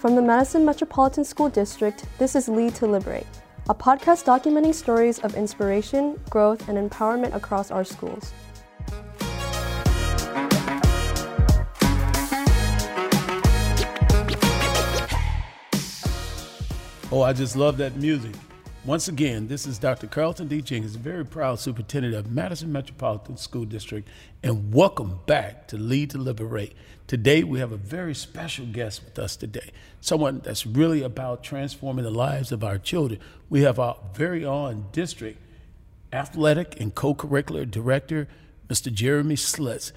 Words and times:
From 0.00 0.14
the 0.14 0.22
Madison 0.22 0.64
Metropolitan 0.64 1.26
School 1.26 1.50
District, 1.50 2.06
this 2.18 2.34
is 2.34 2.48
Lead 2.48 2.74
to 2.76 2.86
Liberate, 2.86 3.26
a 3.68 3.74
podcast 3.74 4.24
documenting 4.24 4.74
stories 4.74 5.18
of 5.18 5.34
inspiration, 5.34 6.18
growth, 6.30 6.70
and 6.70 6.78
empowerment 6.78 7.34
across 7.34 7.70
our 7.70 7.84
schools. 7.84 8.32
Oh, 17.12 17.20
I 17.20 17.34
just 17.34 17.54
love 17.54 17.76
that 17.76 17.94
music. 17.96 18.32
Once 18.90 19.06
again, 19.06 19.46
this 19.46 19.68
is 19.68 19.78
Dr. 19.78 20.08
Carlton 20.08 20.48
D. 20.48 20.60
Jenkins, 20.60 20.96
very 20.96 21.24
proud 21.24 21.60
superintendent 21.60 22.12
of 22.12 22.32
Madison 22.32 22.72
Metropolitan 22.72 23.36
School 23.36 23.64
District, 23.64 24.08
and 24.42 24.74
welcome 24.74 25.20
back 25.26 25.68
to 25.68 25.76
Lead 25.76 26.10
to 26.10 26.18
Liberate. 26.18 26.74
Today, 27.06 27.44
we 27.44 27.60
have 27.60 27.70
a 27.70 27.76
very 27.76 28.16
special 28.16 28.66
guest 28.66 29.04
with 29.04 29.16
us 29.16 29.36
today, 29.36 29.70
someone 30.00 30.40
that's 30.40 30.66
really 30.66 31.04
about 31.04 31.44
transforming 31.44 32.04
the 32.04 32.10
lives 32.10 32.50
of 32.50 32.64
our 32.64 32.78
children. 32.78 33.20
We 33.48 33.60
have 33.60 33.78
our 33.78 33.96
very 34.12 34.44
own 34.44 34.86
district 34.90 35.38
athletic 36.12 36.80
and 36.80 36.92
co-curricular 36.92 37.70
director, 37.70 38.26
Mr. 38.68 38.92
Jeremy 38.92 39.36
Schlitz. 39.36 39.92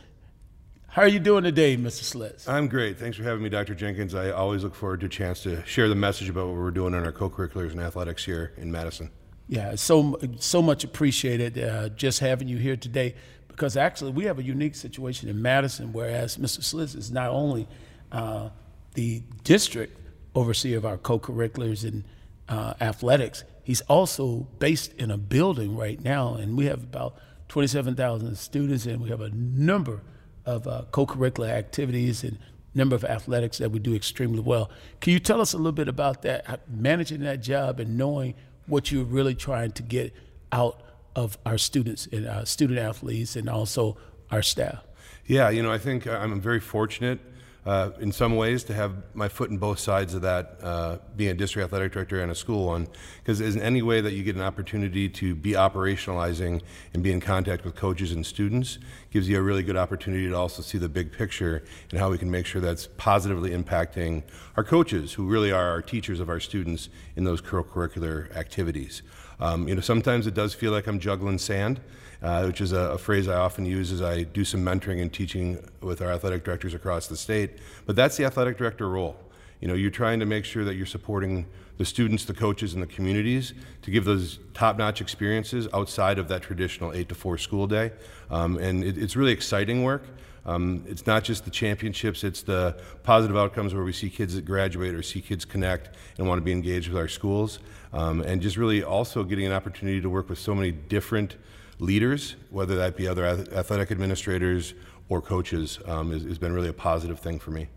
How 0.94 1.02
are 1.02 1.08
you 1.08 1.18
doing 1.18 1.44
today, 1.44 1.76
Mr. 1.76 2.04
Schlitz? 2.04 2.48
I'm 2.48 2.68
great. 2.68 3.00
Thanks 3.00 3.18
for 3.18 3.24
having 3.24 3.42
me, 3.42 3.50
Dr. 3.50 3.74
Jenkins. 3.74 4.14
I 4.14 4.30
always 4.30 4.64
look 4.64 4.76
forward 4.76 5.00
to 5.00 5.08
a 5.08 5.10
chance 5.10 5.42
to 5.42 5.66
share 5.66 5.90
the 5.90 5.96
message 5.96 6.30
about 6.30 6.46
what 6.46 6.56
we're 6.56 6.70
doing 6.70 6.94
in 6.94 7.04
our 7.04 7.12
co-curriculars 7.12 7.72
and 7.72 7.82
athletics 7.82 8.24
here 8.24 8.54
in 8.58 8.72
Madison. 8.72 9.10
Yeah, 9.48 9.74
so 9.74 10.20
so 10.38 10.62
much 10.62 10.84
appreciated 10.84 11.58
uh, 11.58 11.90
just 11.90 12.20
having 12.20 12.48
you 12.48 12.58
here 12.58 12.76
today 12.76 13.16
because 13.48 13.76
actually 13.76 14.12
we 14.12 14.26
have 14.26 14.38
a 14.38 14.44
unique 14.44 14.76
situation 14.76 15.30
in 15.30 15.42
Madison, 15.42 15.94
whereas 15.94 16.38
Mr. 16.38 16.60
Schlitz 16.60 16.96
is 16.96 17.10
not 17.10 17.32
only 17.32 17.68
uh, 18.12 18.50
the 18.94 19.24
district 19.44 20.00
overseer 20.36 20.78
of 20.78 20.86
our 20.86 20.98
co-curriculars 20.98 21.86
and 21.86 22.04
uh, 22.50 22.76
athletics, 22.80 23.44
he's 23.64 23.82
also 23.82 24.48
based 24.60 24.94
in 25.00 25.10
a 25.10 25.18
building 25.18 25.76
right 25.76 26.00
now, 26.04 26.36
and 26.36 26.56
we 26.56 26.66
have 26.66 26.84
about 26.84 27.18
27,000 27.48 28.38
students, 28.38 28.86
and 28.86 29.02
we 29.02 29.10
have 29.10 29.22
a 29.22 29.32
number 29.32 30.04
of 30.46 30.68
uh, 30.68 30.84
co-curricular 30.92 31.50
activities 31.50 32.24
and 32.24 32.38
number 32.76 32.96
of 32.96 33.04
athletics 33.04 33.60
that 33.60 33.72
we 33.72 33.80
do 33.80 33.96
extremely 33.96 34.40
well. 34.40 34.70
Can 35.00 35.14
you 35.14 35.20
tell 35.20 35.42
us 35.42 35.54
a 35.54 35.58
little 35.58 35.72
bit 35.72 35.88
about 35.88 36.24
that, 36.24 36.50
uh, 36.50 36.58
managing 36.68 37.22
that 37.22 37.42
job 37.42 37.80
and 37.80 37.98
knowing 37.98 38.34
what 38.68 38.92
you're 38.92 39.04
really 39.04 39.36
trying 39.36 39.72
to 39.72 39.84
get 39.84 40.14
out 40.52 40.82
of 41.16 41.38
our 41.46 41.58
students 41.58 42.08
and 42.12 42.28
our 42.28 42.46
student 42.46 42.80
athletes 42.80 43.36
and 43.36 43.50
also 43.50 43.98
our 44.32 44.42
staff? 44.42 44.84
Yeah, 45.26 45.50
you 45.50 45.62
know, 45.62 45.72
I 45.72 45.78
think 45.78 46.08
uh, 46.08 46.18
I'm 46.20 46.42
very 46.42 46.60
fortunate 46.60 47.20
uh, 47.66 47.92
in 48.00 48.12
some 48.12 48.36
ways 48.36 48.64
to 48.66 48.74
have 48.74 48.94
my 49.14 49.28
foot 49.28 49.50
in 49.50 49.58
both 49.58 49.80
sides 49.80 50.14
of 50.14 50.22
that, 50.22 50.58
uh, 50.62 50.98
being 51.16 51.32
a 51.32 51.34
district 51.34 51.66
athletic 51.66 51.92
director 51.94 52.22
and 52.22 52.32
a 52.32 52.36
school 52.36 52.68
one, 52.68 52.88
because 53.20 53.40
in 53.40 53.62
any 53.62 53.82
way 53.82 54.02
that 54.02 54.14
you 54.14 54.24
get 54.24 54.36
an 54.36 54.42
opportunity 54.42 55.08
to 55.08 55.34
be 55.34 55.52
operationalizing 55.52 56.62
and 56.94 57.04
be 57.04 57.12
in 57.12 57.22
contact 57.22 57.64
with 57.64 57.76
coaches 57.76 58.12
and 58.12 58.26
students 58.26 58.80
gives 59.12 59.30
you 59.30 59.38
a 59.38 59.42
really 59.42 59.64
good 59.64 59.78
opportunity 59.78 60.28
to 60.28 60.36
also 60.36 60.62
see 60.62 60.78
the 60.78 60.90
big 60.90 61.12
picture 61.12 61.64
and 61.92 62.00
how 62.00 62.10
we 62.10 62.18
can 62.18 62.30
make 62.30 62.46
sure 62.46 62.60
that's 62.60 62.88
positively 62.98 63.52
impacting 63.52 64.24
our 64.58 64.64
coaches, 64.64 65.14
who 65.14 65.26
really 65.26 65.52
are 65.52 65.70
our 65.70 65.82
teachers 65.82 66.20
of 66.20 66.30
our 66.30 66.40
students 66.40 66.90
in 67.16 67.24
those 67.24 67.42
curricular 67.42 68.36
activities. 68.36 69.04
Um, 69.44 69.68
you 69.68 69.76
know, 69.76 69.82
sometimes 69.82 70.26
it 70.26 70.34
does 70.34 70.54
feel 70.54 70.72
like 70.72 70.88
I'm 70.88 71.00
juggling 71.00 71.38
sand 71.38 71.80
uh, 72.24 72.46
which 72.46 72.62
is 72.62 72.72
a, 72.72 72.78
a, 72.78 72.98
phrase 72.98 73.28
I 73.28 73.36
often 73.36 73.66
use 73.66 73.92
as 73.92 74.02
I 74.02 74.24
do 74.24 74.46
some 74.46 74.64
mentoring 74.64 75.02
and 75.02 75.12
teaching 75.12 75.62
with 75.82 76.02
our 76.02 76.10
athletic 76.10 76.46
directors 76.46 76.74
across 76.74 77.08
the 77.08 77.18
state. 77.18 77.52
But 77.86 77.98
that's 77.98 78.16
the 78.16 78.24
athletic 78.24 78.58
director 78.58 78.88
role. 78.88 79.18
You 79.60 79.68
know, 79.68 79.74
you're 79.74 79.92
trying 79.92 80.20
to 80.22 80.26
make 80.26 80.46
sure 80.46 80.64
that 80.64 80.76
you're 80.76 80.86
supporting 80.86 81.46
the 81.78 81.86
students, 81.86 82.24
the 82.26 82.34
coaches, 82.34 82.74
and 82.74 82.82
the 82.82 82.88
communities 82.88 83.54
to 83.82 83.92
give 83.92 84.06
those 84.06 84.40
top-notch 84.54 85.02
experiences 85.02 85.68
outside 85.74 86.18
of 86.18 86.30
that 86.30 86.42
traditional 86.42 86.94
eight 86.94 87.10
to 87.10 87.16
four 87.16 87.38
school 87.38 87.68
day. 87.68 87.92
Um, 88.30 88.58
and 88.58 88.84
it, 88.84 88.98
it's 88.98 89.16
really 89.16 89.32
exciting 89.34 89.84
work. 89.84 90.04
Um, 90.46 90.84
it's 90.88 91.06
not 91.06 91.24
just 91.24 91.46
the 91.46 91.52
championships, 91.52 92.24
it's 92.24 92.42
the 92.42 92.78
positive 93.04 93.38
outcomes 93.38 93.74
where 93.74 93.84
we 93.84 93.94
see 93.94 94.10
kids 94.10 94.36
that 94.36 94.46
graduate 94.46 94.94
or 94.94 95.02
see 95.02 95.22
kids 95.22 95.46
connect 95.46 95.96
and 96.18 96.28
want 96.28 96.40
to 96.40 96.44
be 96.44 96.52
engaged 96.52 96.90
with 96.90 96.98
our 96.98 97.08
schools. 97.08 97.60
Um, 97.94 98.22
and 98.22 98.42
just 98.42 98.58
really 98.58 98.84
also 98.84 99.24
getting 99.24 99.46
an 99.46 99.54
opportunity 99.54 100.02
to 100.02 100.10
work 100.10 100.30
with 100.30 100.40
so 100.40 100.54
many 100.54 100.72
different 100.72 101.38
leaders, 101.80 102.36
whether 102.50 102.76
that 102.76 102.98
be 102.98 103.08
other 103.08 103.26
athletic 103.26 103.92
administrators 103.92 104.74
or 105.10 105.22
coaches, 105.22 105.80
um, 105.86 106.12
has, 106.12 106.24
has 106.24 106.38
been 106.38 106.54
really 106.54 106.70
a 106.70 106.74
positive 106.74 107.20
thing 107.20 107.40
for 107.40 107.52
me. 107.52 107.68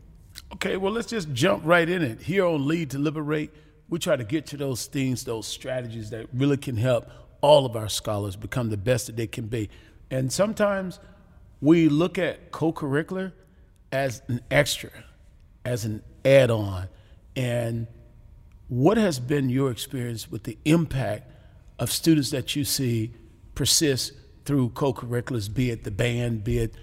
Okay, 0.55 0.77
well, 0.77 0.93
let's 0.93 1.09
just 1.09 1.33
jump 1.33 1.63
right 1.65 1.89
in 1.89 2.03
it. 2.03 2.21
Here 2.21 2.45
on 2.45 2.67
Lead 2.67 2.91
to 2.91 2.99
Liberate, 2.99 3.51
we 3.89 3.99
try 3.99 4.17
to 4.17 4.25
get 4.25 4.47
to 4.47 4.57
those 4.57 4.87
things, 4.87 5.25
those 5.25 5.47
strategies 5.47 6.11
that 6.11 6.27
really 6.33 6.57
can 6.57 6.77
help 6.77 7.09
all 7.41 7.67
of 7.67 7.77
our 7.77 7.89
scholars 7.89 8.37
become 8.37 8.71
the 8.71 8.77
best 8.77 9.07
that 9.07 9.17
they 9.17 9.27
can 9.27 9.47
be. 9.47 9.71
And 10.11 10.33
sometimes 10.33 10.99
we 11.61 11.89
look 11.89 12.19
at 12.19 12.51
co 12.53 12.73
curricular 12.73 13.33
as 13.93 14.23
an 14.29 14.41
extra, 14.51 14.91
as 15.65 15.85
an 15.85 16.03
add 16.25 16.51
on. 16.51 16.89
And 17.35 17.87
what 18.69 18.97
has 18.97 19.19
been 19.19 19.49
your 19.49 19.71
experience 19.71 20.31
with 20.31 20.45
the 20.45 20.59
impact 20.65 21.31
of 21.79 21.91
students 21.91 22.31
that 22.31 22.57
you 22.57 22.65
see 22.65 23.13
persist 23.55 24.13
through 24.45 24.71
co-curriculars, 24.71 25.49
be 25.49 25.71
it 25.71 25.85
the 25.85 25.91
band, 25.91 26.45
be 26.45 26.59
it 26.59 26.75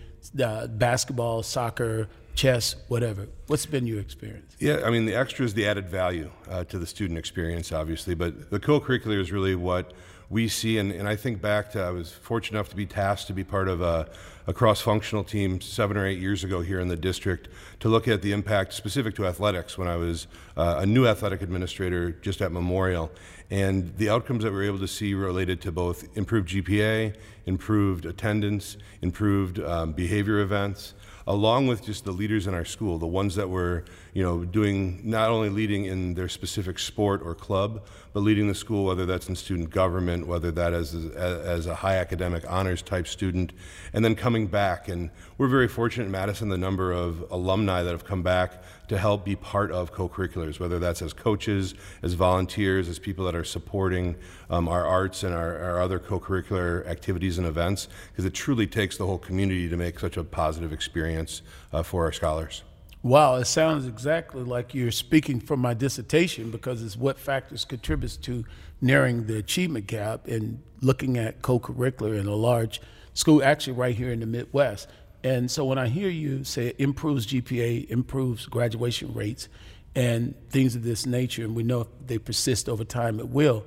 uh, 0.42 0.68
basketball, 0.68 1.44
soccer, 1.44 2.10
chess, 2.36 2.76
whatever. 2.88 3.28
What's 3.48 3.66
been 3.66 3.88
your 3.88 4.00
experience? 4.00 4.56
Yeah, 4.60 4.82
I 4.86 4.90
mean, 4.90 5.06
the 5.06 5.16
extra 5.16 5.46
is 5.46 5.54
the 5.54 5.68
added 5.68 5.90
value 5.90 6.32
uh, 6.50 6.64
to 6.66 6.80
the 6.80 6.86
student 6.86 7.18
experience, 7.18 7.72
obviously, 7.72 8.16
but 8.16 8.50
the 8.50 8.60
co-curricular 8.60 9.20
is 9.20 9.32
really 9.32 9.56
what 9.56 9.94
we 10.34 10.48
see, 10.48 10.80
and, 10.80 10.92
and 10.92 11.08
I 11.08 11.16
think 11.16 11.42
back 11.42 11.70
to 11.74 11.82
I 11.84 11.92
was 11.92 12.12
fortunate 12.12 12.58
enough 12.58 12.70
to 12.70 12.76
be 12.76 12.88
tasked 12.88 13.28
to 13.28 13.34
be 13.34 13.44
part 13.44 13.68
of 13.68 13.82
a, 13.82 14.10
a 14.48 14.54
cross 14.54 14.82
functional 14.82 15.24
team 15.24 15.62
seven 15.62 15.96
or 15.96 16.08
eight 16.08 16.18
years 16.18 16.44
ago 16.44 16.62
here 16.62 16.80
in 16.80 16.88
the 16.88 16.96
district 16.96 17.50
to 17.82 17.88
look 17.88 18.08
at 18.08 18.24
the 18.24 18.32
impact 18.32 18.74
specific 18.74 19.14
to 19.18 19.28
athletics 19.28 19.78
when 19.78 19.88
I 19.88 19.96
was 19.96 20.26
uh, 20.58 20.78
a 20.80 20.88
new 20.88 21.06
athletic 21.06 21.44
administrator 21.44 22.14
just 22.14 22.42
at 22.42 22.52
Memorial. 22.52 23.12
And 23.52 23.96
the 23.98 24.10
outcomes 24.10 24.44
that 24.44 24.50
we 24.50 24.58
were 24.58 24.64
able 24.64 24.80
to 24.80 24.88
see 24.88 25.14
related 25.14 25.62
to 25.62 25.72
both 25.72 26.18
improved 26.18 26.50
GPA, 26.50 27.16
improved 27.46 28.08
attendance, 28.08 28.78
improved 29.04 29.60
um, 29.60 29.92
behavior 29.92 30.40
events, 30.40 30.96
along 31.28 31.68
with 31.68 31.84
just 31.84 32.04
the 32.04 32.12
leaders 32.12 32.48
in 32.48 32.54
our 32.54 32.66
school, 32.66 32.98
the 32.98 33.08
ones 33.08 33.36
that 33.36 33.50
were, 33.50 33.86
you 34.14 34.24
know, 34.24 34.44
doing 34.44 35.02
not 35.04 35.30
only 35.30 35.50
leading 35.50 35.86
in 35.86 36.14
their 36.14 36.28
specific 36.28 36.78
sport 36.78 37.22
or 37.24 37.34
club, 37.34 37.86
but 38.12 38.20
leading 38.20 38.48
the 38.48 38.56
school, 38.56 38.86
whether 38.86 39.06
that's 39.06 39.30
in 39.30 39.36
student 39.36 39.70
government, 39.70 40.28
whether 40.28 40.52
that 40.52 40.74
as 40.74 40.94
a, 40.94 41.18
as 41.18 41.66
a 41.66 41.76
high 41.76 41.96
academic 41.96 42.44
honors 42.50 42.82
type 42.82 43.08
student, 43.08 43.54
and 43.94 44.04
then 44.04 44.16
coming 44.16 44.48
back. 44.48 44.88
And 44.88 45.10
we're 45.38 45.48
very 45.48 45.68
fortunate 45.68 46.06
in 46.06 46.12
Madison, 46.12 46.50
the 46.50 46.58
number 46.58 46.92
of 46.92 47.26
alumni 47.32 47.84
that 47.84 47.92
have 47.92 48.06
come 48.06 48.22
back 48.22 48.62
to 48.90 48.98
help 48.98 49.24
be 49.26 49.36
part 49.36 49.72
of 49.72 49.92
co-curriculars, 49.92 50.60
whether 50.60 50.78
that's 50.78 51.02
as 51.02 51.14
coaches, 51.14 51.74
as 52.04 52.14
volunteers, 52.14 52.90
as 52.90 53.00
people 53.00 53.26
that 53.26 53.36
are 53.36 53.46
supporting 53.46 54.16
um, 54.54 54.68
our 54.68 54.86
arts 54.86 55.24
and 55.24 55.34
our, 55.34 55.58
our 55.58 55.82
other 55.82 55.98
co-curricular 55.98 56.86
activities 56.88 57.40
and 57.40 57.48
events, 57.48 57.88
because 58.12 58.26
it 58.26 58.34
truly 58.34 58.68
takes 58.68 58.98
the 58.98 59.06
whole 59.06 59.18
community 59.18 59.68
to 59.68 59.76
make 59.76 60.00
such 60.00 60.16
a 60.16 60.24
positive 60.24 60.72
experience 60.72 61.42
uh, 61.72 61.82
for 61.82 62.06
our 62.06 62.12
scholars. 62.12 62.64
Wow, 63.02 63.36
it 63.36 63.46
sounds 63.46 63.88
exactly 63.88 64.44
like 64.44 64.74
you're 64.74 64.92
speaking 64.92 65.40
from 65.40 65.60
my 65.60 65.74
dissertation 65.74 66.52
because 66.52 66.84
it's 66.84 66.96
what 66.96 67.20
factors 67.20 67.66
contributes 67.66 68.16
to 68.18 68.46
narrowing 68.80 69.26
the 69.26 69.38
achievement 69.38 69.88
gap 69.88 70.28
and 70.28 70.62
looking 70.82 71.18
at 71.18 71.42
co-curricular 71.42 72.18
in 72.18 72.28
a 72.28 72.36
large 72.36 72.80
school, 73.14 73.44
actually 73.44 73.74
right 73.74 73.96
here 73.96 74.12
in 74.12 74.20
the 74.20 74.26
Midwest. 74.26 74.88
And 75.24 75.50
so 75.50 75.66
when 75.66 75.78
I 75.78 75.88
hear 75.88 76.10
you 76.10 76.44
say 76.44 76.68
it 76.68 76.76
improves 76.80 77.26
GPA, 77.26 77.90
improves 77.90 78.46
graduation 78.46 79.14
rates, 79.14 79.50
and 79.96 80.34
things 80.50 80.76
of 80.76 80.84
this 80.84 81.06
nature, 81.06 81.44
and 81.44 81.56
we 81.56 81.64
know 81.64 81.82
if 81.82 81.88
they 82.06 82.18
persist 82.18 82.68
over 82.68 82.84
time, 82.84 83.20
it 83.20 83.30
will. 83.30 83.64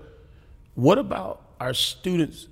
What 0.77 0.99
about 0.99 1.41
our 1.59 1.73
students 1.73 2.49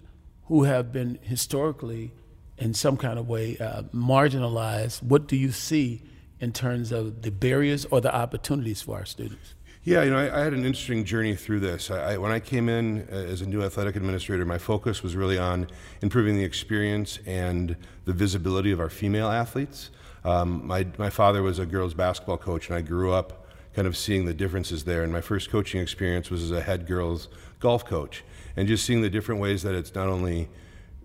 who 0.46 0.62
have 0.64 0.92
been 0.94 1.18
historically, 1.20 2.14
in 2.56 2.72
some 2.72 2.96
kind 2.96 3.18
of 3.18 3.28
way, 3.28 3.58
uh, 3.58 3.82
marginalized? 3.94 5.02
What 5.02 5.28
do 5.28 5.36
you 5.36 5.52
see 5.52 6.02
in 6.40 6.50
terms 6.54 6.90
of 6.90 7.20
the 7.20 7.30
barriers 7.30 7.84
or 7.84 8.00
the 8.00 8.14
opportunities 8.14 8.80
for 8.80 8.96
our 8.96 9.04
students? 9.04 9.52
Yeah, 9.82 10.04
you 10.04 10.10
know, 10.10 10.16
I, 10.16 10.40
I, 10.40 10.42
had 10.42 10.54
an 10.54 10.64
interesting 10.64 11.04
journey 11.04 11.36
through 11.36 11.60
this. 11.60 11.90
I, 11.90 12.16
when 12.16 12.32
I 12.32 12.40
came 12.40 12.70
in 12.70 13.06
uh, 13.12 13.14
as 13.14 13.42
a 13.42 13.46
new 13.46 13.62
athletic 13.62 13.94
administrator, 13.94 14.46
my 14.46 14.56
focus 14.56 15.02
was 15.02 15.14
really 15.14 15.36
on 15.36 15.68
improving 16.00 16.38
the 16.38 16.44
experience 16.44 17.18
and 17.26 17.76
the 18.06 18.14
visibility 18.14 18.72
of 18.72 18.80
our 18.80 18.88
female 18.88 19.28
athletes. 19.28 19.90
Um, 20.24 20.66
my, 20.66 20.86
my 20.96 21.10
father 21.10 21.42
was 21.42 21.58
a 21.58 21.66
girls 21.66 21.92
basketball 21.92 22.38
coach, 22.38 22.68
and 22.68 22.76
I 22.76 22.80
grew 22.80 23.12
up 23.12 23.43
kind 23.74 23.88
of 23.88 23.96
seeing 23.96 24.24
the 24.24 24.34
differences 24.34 24.84
there. 24.84 25.02
And 25.02 25.12
my 25.12 25.20
first 25.20 25.50
coaching 25.50 25.80
experience 25.80 26.30
was 26.30 26.42
as 26.42 26.50
a 26.50 26.62
head 26.62 26.86
girls 26.86 27.28
golf 27.60 27.84
coach, 27.84 28.24
and 28.56 28.68
just 28.68 28.84
seeing 28.84 29.00
the 29.00 29.10
different 29.10 29.40
ways 29.40 29.62
that 29.62 29.74
it's 29.74 29.94
not 29.94 30.06
only 30.08 30.48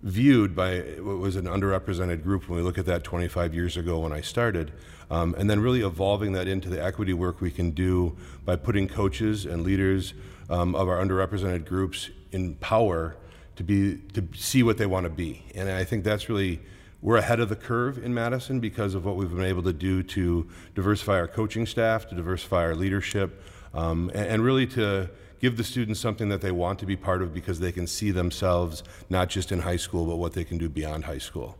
viewed 0.02 0.54
by 0.54 0.80
what 0.98 1.18
was 1.18 1.36
an 1.36 1.44
underrepresented 1.44 2.22
group 2.22 2.48
when 2.48 2.58
we 2.58 2.62
look 2.62 2.78
at 2.78 2.86
that 2.86 3.04
25 3.04 3.54
years 3.54 3.76
ago 3.76 4.00
when 4.00 4.12
I 4.12 4.20
started. 4.20 4.72
Um, 5.10 5.34
and 5.36 5.50
then 5.50 5.60
really 5.60 5.80
evolving 5.80 6.32
that 6.32 6.46
into 6.46 6.68
the 6.68 6.82
equity 6.82 7.12
work 7.12 7.40
we 7.40 7.50
can 7.50 7.70
do 7.72 8.16
by 8.44 8.56
putting 8.56 8.88
coaches 8.88 9.44
and 9.44 9.64
leaders 9.64 10.14
um, 10.48 10.74
of 10.74 10.88
our 10.88 11.04
underrepresented 11.04 11.66
groups 11.66 12.10
in 12.32 12.54
power 12.56 13.16
to 13.56 13.64
be 13.64 13.96
to 14.14 14.26
see 14.34 14.62
what 14.62 14.78
they 14.78 14.86
want 14.86 15.04
to 15.04 15.10
be. 15.10 15.44
And 15.54 15.68
I 15.68 15.84
think 15.84 16.04
that's 16.04 16.28
really 16.28 16.60
we're 17.02 17.16
ahead 17.16 17.40
of 17.40 17.48
the 17.48 17.56
curve 17.56 18.02
in 18.02 18.12
Madison 18.12 18.60
because 18.60 18.94
of 18.94 19.04
what 19.04 19.16
we've 19.16 19.30
been 19.30 19.44
able 19.44 19.62
to 19.62 19.72
do 19.72 20.02
to 20.02 20.46
diversify 20.74 21.14
our 21.14 21.28
coaching 21.28 21.66
staff, 21.66 22.08
to 22.08 22.14
diversify 22.14 22.62
our 22.62 22.74
leadership, 22.74 23.42
um, 23.72 24.10
and, 24.14 24.26
and 24.26 24.44
really 24.44 24.66
to 24.66 25.08
give 25.40 25.56
the 25.56 25.64
students 25.64 25.98
something 25.98 26.28
that 26.28 26.42
they 26.42 26.52
want 26.52 26.78
to 26.78 26.86
be 26.86 26.96
part 26.96 27.22
of 27.22 27.32
because 27.32 27.60
they 27.60 27.72
can 27.72 27.86
see 27.86 28.10
themselves 28.10 28.82
not 29.08 29.28
just 29.28 29.50
in 29.50 29.60
high 29.60 29.76
school, 29.76 30.04
but 30.04 30.16
what 30.16 30.34
they 30.34 30.44
can 30.44 30.58
do 30.58 30.68
beyond 30.68 31.04
high 31.04 31.18
school. 31.18 31.56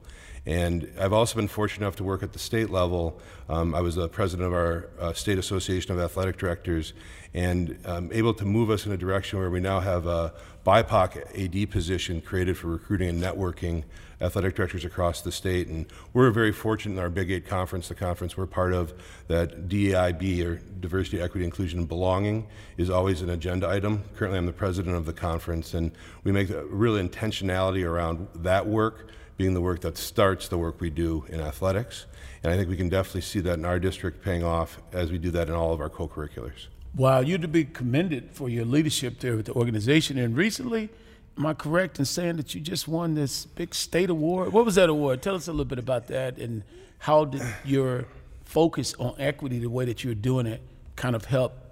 And 0.46 0.90
I've 0.98 1.12
also 1.12 1.37
been 1.37 1.48
fortunate 1.48 1.87
enough 1.87 1.96
to 1.96 2.04
work 2.04 2.22
at 2.22 2.32
the 2.32 2.38
state 2.38 2.70
level. 2.70 3.20
Um, 3.48 3.75
I 3.75 3.81
was 3.81 3.94
the 3.94 4.08
president 4.08 4.46
of 4.46 4.52
our 4.52 4.88
uh, 4.98 5.12
state 5.12 5.38
association 5.38 5.92
of 5.92 5.98
athletic 5.98 6.38
directors, 6.38 6.92
and 7.34 7.78
um, 7.84 8.10
able 8.12 8.34
to 8.34 8.44
move 8.44 8.70
us 8.70 8.87
in 8.87 8.92
a 8.92 8.96
direction 8.96 9.38
where 9.38 9.50
we 9.50 9.60
now 9.60 9.81
have 9.81 10.06
a 10.06 10.32
BIPOC 10.64 11.64
AD 11.64 11.70
position 11.70 12.20
created 12.20 12.56
for 12.56 12.69
recruiting 12.69 13.08
and 13.08 13.22
networking 13.22 13.84
athletic 14.20 14.54
directors 14.54 14.84
across 14.84 15.22
the 15.22 15.32
state. 15.32 15.69
And 15.69 15.87
we're 16.12 16.31
very 16.31 16.52
fortunate 16.52 16.94
in 16.94 16.98
our 17.00 17.08
Big 17.08 17.31
Eight 17.31 17.46
conference, 17.46 17.88
the 17.88 17.94
conference 17.94 18.37
we're 18.37 18.46
part 18.46 18.72
of, 18.72 18.92
that 19.28 19.69
DEIB, 19.69 20.44
or 20.44 20.56
Diversity, 20.81 21.20
Equity, 21.20 21.44
Inclusion, 21.44 21.78
and 21.81 21.88
Belonging, 21.88 22.46
is 22.76 22.90
always 22.90 23.22
an 23.22 23.31
agenda 23.31 23.69
item. 23.69 24.04
Currently, 24.16 24.38
I'm 24.38 24.46
the 24.46 24.52
president 24.52 24.96
of 24.96 25.06
the 25.06 25.12
conference, 25.12 25.75
and 25.75 25.92
we 26.25 26.32
make 26.32 26.50
a 26.50 26.64
real 26.66 26.94
intentionality 26.94 27.87
around 27.87 28.28
that 28.34 28.66
work 28.66 29.08
being 29.40 29.54
the 29.54 29.60
work 29.60 29.81
that 29.81 29.96
starts 29.96 30.48
the 30.48 30.58
work 30.58 30.82
we 30.82 30.90
do 30.90 31.25
in 31.31 31.40
athletics. 31.40 32.04
And 32.42 32.52
I 32.52 32.58
think 32.58 32.69
we 32.69 32.76
can 32.76 32.90
definitely 32.90 33.22
see 33.22 33.40
that 33.40 33.54
in 33.54 33.64
our 33.64 33.78
district 33.78 34.22
paying 34.22 34.44
off 34.44 34.78
as 34.92 35.10
we 35.10 35.16
do 35.16 35.31
that 35.31 35.48
in 35.48 35.54
all 35.54 35.72
of 35.72 35.81
our 35.81 35.88
co 35.88 36.06
curriculars. 36.06 36.69
Wow, 36.94 37.20
you're 37.20 37.38
to 37.38 37.48
be 37.48 37.64
commended 37.64 38.32
for 38.32 38.50
your 38.50 38.66
leadership 38.66 39.19
there 39.20 39.37
with 39.37 39.46
the 39.46 39.54
organization. 39.54 40.19
And 40.19 40.37
recently, 40.37 40.90
am 41.38 41.46
I 41.46 41.54
correct 41.54 41.98
in 41.98 42.04
saying 42.04 42.37
that 42.37 42.54
you 42.54 42.60
just 42.60 42.87
won 42.87 43.14
this 43.14 43.46
big 43.46 43.75
state 43.75 44.10
award? 44.10 44.52
What 44.52 44.66
was 44.66 44.75
that 44.75 44.90
award? 44.90 45.22
Tell 45.22 45.37
us 45.37 45.48
a 45.48 45.52
little 45.52 45.64
bit 45.64 45.78
about 45.78 46.08
that 46.08 46.37
and 46.37 46.62
how 46.98 47.25
did 47.25 47.42
your 47.64 48.04
focus 48.44 48.92
on 48.98 49.14
equity, 49.19 49.58
the 49.58 49.70
way 49.70 49.87
that 49.87 50.04
you're 50.04 50.14
doing 50.14 50.44
it, 50.44 50.60
kind 50.96 51.16
of 51.16 51.25
help 51.25 51.69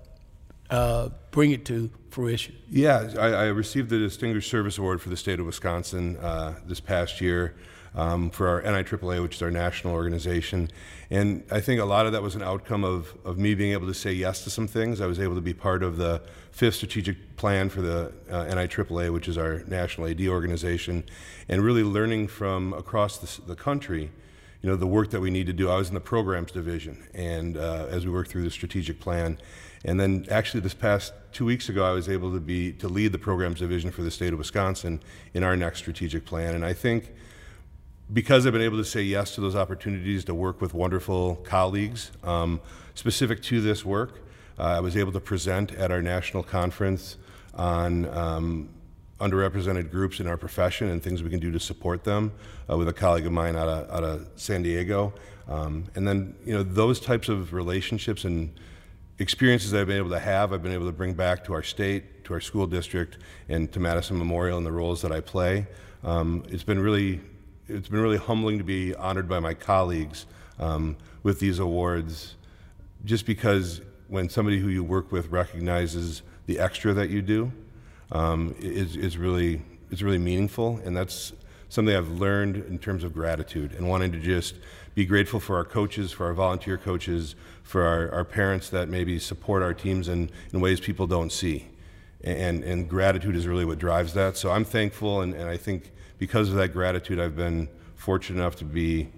uh, 0.70 1.10
bring 1.30 1.52
it 1.52 1.64
to 1.66 1.90
fruition? 2.10 2.56
Yeah, 2.70 3.10
I, 3.18 3.26
I, 3.28 3.44
received 3.46 3.90
the 3.90 3.98
Distinguished 3.98 4.50
Service 4.50 4.78
Award 4.78 5.00
for 5.00 5.08
the 5.08 5.16
state 5.16 5.40
of 5.40 5.46
Wisconsin 5.46 6.16
uh, 6.16 6.54
this 6.66 6.80
past 6.80 7.20
year 7.20 7.54
um, 7.94 8.30
for 8.30 8.48
our 8.48 8.62
NIAAA, 8.62 9.22
which 9.22 9.36
is 9.36 9.42
our 9.42 9.50
national 9.50 9.94
organization. 9.94 10.70
And 11.10 11.44
I 11.50 11.60
think 11.60 11.80
a 11.80 11.84
lot 11.84 12.06
of 12.06 12.12
that 12.12 12.22
was 12.22 12.34
an 12.34 12.42
outcome 12.42 12.84
of, 12.84 13.14
of 13.24 13.38
me 13.38 13.54
being 13.54 13.72
able 13.72 13.86
to 13.86 13.94
say 13.94 14.12
yes 14.12 14.44
to 14.44 14.50
some 14.50 14.66
things. 14.66 15.00
I 15.00 15.06
was 15.06 15.18
able 15.18 15.34
to 15.36 15.40
be 15.40 15.54
part 15.54 15.82
of 15.82 15.96
the 15.96 16.22
fifth 16.50 16.76
strategic 16.76 17.36
plan 17.36 17.68
for 17.70 17.80
the 17.80 18.12
uh, 18.30 18.44
NIAAA, 18.44 19.12
which 19.12 19.28
is 19.28 19.38
our 19.38 19.60
national 19.66 20.08
AD 20.08 20.20
organization, 20.26 21.04
and 21.48 21.62
really 21.62 21.82
learning 21.82 22.28
from 22.28 22.72
across 22.74 23.18
the, 23.18 23.46
the 23.46 23.56
country 23.56 24.10
you 24.62 24.68
know 24.68 24.76
the 24.76 24.86
work 24.86 25.10
that 25.10 25.20
we 25.20 25.30
need 25.30 25.46
to 25.46 25.52
do. 25.52 25.70
I 25.70 25.76
was 25.76 25.88
in 25.88 25.94
the 25.94 26.00
programs 26.00 26.50
division, 26.50 27.06
and 27.14 27.56
uh, 27.56 27.86
as 27.90 28.04
we 28.04 28.12
worked 28.12 28.30
through 28.30 28.42
the 28.42 28.50
strategic 28.50 28.98
plan, 28.98 29.38
and 29.84 29.98
then 29.98 30.26
actually 30.30 30.60
this 30.60 30.74
past 30.74 31.12
two 31.32 31.44
weeks 31.44 31.68
ago, 31.68 31.84
I 31.84 31.92
was 31.92 32.08
able 32.08 32.32
to 32.32 32.40
be 32.40 32.72
to 32.74 32.88
lead 32.88 33.12
the 33.12 33.18
programs 33.18 33.60
division 33.60 33.90
for 33.90 34.02
the 34.02 34.10
state 34.10 34.32
of 34.32 34.38
Wisconsin 34.38 35.00
in 35.34 35.44
our 35.44 35.56
next 35.56 35.78
strategic 35.80 36.24
plan. 36.24 36.54
And 36.54 36.64
I 36.64 36.72
think 36.72 37.12
because 38.12 38.46
I've 38.46 38.52
been 38.52 38.62
able 38.62 38.78
to 38.78 38.84
say 38.84 39.02
yes 39.02 39.34
to 39.34 39.40
those 39.40 39.54
opportunities 39.54 40.24
to 40.24 40.34
work 40.34 40.60
with 40.60 40.74
wonderful 40.74 41.36
colleagues 41.36 42.10
um, 42.24 42.60
specific 42.94 43.42
to 43.44 43.60
this 43.60 43.84
work, 43.84 44.20
uh, 44.58 44.62
I 44.62 44.80
was 44.80 44.96
able 44.96 45.12
to 45.12 45.20
present 45.20 45.72
at 45.72 45.90
our 45.90 46.02
national 46.02 46.42
conference 46.42 47.16
on 47.54 48.06
um, 48.06 48.68
underrepresented 49.20 49.90
groups 49.90 50.20
in 50.20 50.26
our 50.26 50.36
profession 50.36 50.88
and 50.88 51.02
things 51.02 51.22
we 51.22 51.30
can 51.30 51.40
do 51.40 51.50
to 51.50 51.60
support 51.60 52.04
them 52.04 52.32
uh, 52.70 52.76
with 52.76 52.88
a 52.88 52.92
colleague 52.92 53.26
of 53.26 53.32
mine 53.32 53.56
out 53.56 53.68
of, 53.68 53.90
out 53.90 54.04
of 54.04 54.28
San 54.36 54.62
Diego. 54.62 55.12
Um, 55.48 55.84
and 55.94 56.06
then, 56.06 56.34
you 56.44 56.52
know, 56.52 56.62
those 56.62 57.00
types 57.00 57.28
of 57.28 57.52
relationships 57.52 58.24
and 58.24 58.52
experiences 59.18 59.74
I've 59.74 59.86
been 59.86 59.96
able 59.96 60.10
to 60.10 60.18
have, 60.18 60.52
I've 60.52 60.62
been 60.62 60.72
able 60.72 60.86
to 60.86 60.92
bring 60.92 61.14
back 61.14 61.44
to 61.44 61.52
our 61.52 61.62
state, 61.62 62.24
to 62.24 62.34
our 62.34 62.40
school 62.40 62.66
district, 62.66 63.18
and 63.48 63.70
to 63.72 63.80
Madison 63.80 64.18
Memorial 64.18 64.58
and 64.58 64.66
the 64.66 64.72
roles 64.72 65.02
that 65.02 65.12
I 65.12 65.20
play. 65.20 65.66
Um, 66.04 66.44
it's 66.48 66.62
been 66.62 66.78
really, 66.78 67.20
it's 67.68 67.88
been 67.88 68.00
really 68.00 68.16
humbling 68.18 68.58
to 68.58 68.64
be 68.64 68.94
honored 68.94 69.28
by 69.28 69.40
my 69.40 69.54
colleagues 69.54 70.26
um, 70.58 70.96
with 71.22 71.40
these 71.40 71.58
awards, 71.58 72.36
just 73.04 73.26
because 73.26 73.80
when 74.06 74.28
somebody 74.28 74.58
who 74.58 74.68
you 74.68 74.84
work 74.84 75.12
with 75.12 75.28
recognizes 75.28 76.22
the 76.46 76.58
extra 76.58 76.92
that 76.94 77.10
you 77.10 77.20
do, 77.20 77.52
um, 78.12 78.54
is, 78.58 78.96
is 78.96 79.18
really 79.18 79.62
is 79.90 80.02
really 80.02 80.18
meaningful, 80.18 80.80
and 80.84 80.96
that's 80.96 81.32
something 81.70 81.94
I've 81.94 82.10
learned 82.10 82.56
in 82.56 82.78
terms 82.78 83.04
of 83.04 83.12
gratitude 83.12 83.72
and 83.72 83.88
wanting 83.88 84.12
to 84.12 84.18
just 84.18 84.56
be 84.98 85.06
grateful 85.06 85.38
for 85.38 85.54
our 85.54 85.64
coaches, 85.64 86.10
for 86.10 86.26
our 86.26 86.34
volunteer 86.34 86.76
coaches, 86.76 87.36
for 87.62 87.84
our, 87.84 88.10
our 88.10 88.24
parents 88.24 88.68
that 88.70 88.88
maybe 88.88 89.16
support 89.16 89.62
our 89.62 89.72
teams 89.72 90.08
in, 90.08 90.28
in 90.52 90.60
ways 90.60 90.80
people 90.80 91.06
don't 91.06 91.30
see. 91.30 91.68
And, 92.24 92.64
and 92.64 92.88
gratitude 92.88 93.36
is 93.36 93.46
really 93.46 93.64
what 93.64 93.78
drives 93.78 94.12
that. 94.14 94.36
So 94.36 94.50
I'm 94.50 94.64
thankful, 94.64 95.20
and, 95.20 95.34
and 95.34 95.48
I 95.48 95.56
think 95.56 95.92
because 96.18 96.48
of 96.48 96.56
that 96.56 96.72
gratitude, 96.72 97.20
I've 97.20 97.36
been 97.36 97.68
fortunate 97.94 98.40
enough 98.40 98.56
to 98.56 98.64
be, 98.64 99.08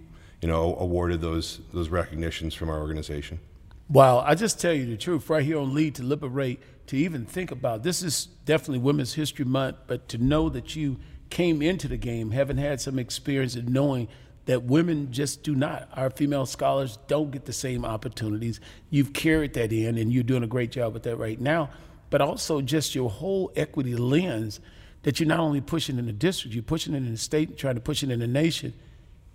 you 0.43 0.49
know, 0.49 0.77
awarded 0.77 1.23
those, 1.23 1.61
those 1.73 1.89
recognitions 1.89 2.53
from 2.53 2.69
our 2.69 2.79
organization. 2.79 3.41
Wow, 3.89 4.19
I 4.19 4.35
just 4.35 4.61
tell 4.61 4.75
you 4.75 4.85
the 4.85 4.99
truth 4.99 5.31
right 5.31 5.43
here 5.43 5.59
on 5.59 5.73
Lead 5.73 5.95
to 5.95 6.03
Liberate, 6.03 6.61
to 6.89 6.97
even 6.99 7.25
think 7.25 7.51
about 7.51 7.85
this 7.85 8.03
is 8.03 8.27
definitely 8.45 8.81
Women's 8.81 9.15
History 9.15 9.47
Month, 9.47 9.79
but 9.87 10.11
to 10.11 10.19
know 10.19 10.51
that 10.51 10.77
you 10.77 10.99
came 11.31 11.63
into 11.63 11.89
the 11.89 11.97
game 11.97 12.33
having 12.33 12.59
had 12.59 12.83
some 12.83 12.99
experience 12.99 13.55
and 13.55 13.71
knowing 13.71 14.09
that 14.47 14.65
women 14.65 15.13
just 15.13 15.43
do 15.43 15.55
not. 15.55 15.89
Our 15.95 16.11
female 16.11 16.47
scholars 16.47 16.99
don't 17.07 17.31
get 17.31 17.45
the 17.45 17.53
same 17.53 17.85
opportunities. 17.85 18.61
You've 18.89 19.13
carried 19.13 19.55
that 19.55 19.73
in, 19.73 19.99
and 19.99 20.13
you're 20.13 20.23
doing 20.23 20.43
a 20.43 20.49
great 20.49 20.71
job 20.71 20.95
with 20.95 21.05
that 21.05 21.17
right 21.17 21.41
now. 21.41 21.71
But 22.09 22.21
also 22.21 22.61
just 22.61 22.95
your 22.95 23.11
whole 23.11 23.53
equity 23.55 23.95
lens 23.95 24.61
that 25.03 25.21
you're 25.21 25.29
not 25.29 25.41
only 25.41 25.61
pushing 25.61 25.99
in 25.99 26.07
the 26.07 26.13
district, 26.13 26.55
you're 26.55 26.63
pushing 26.63 26.95
it 26.95 26.99
in 26.99 27.11
the 27.11 27.17
state, 27.19 27.57
trying 27.57 27.77
to 27.77 27.81
push 27.81 28.03
it 28.03 28.11
in 28.11 28.21
the 28.21 28.27
nation. 28.27 28.75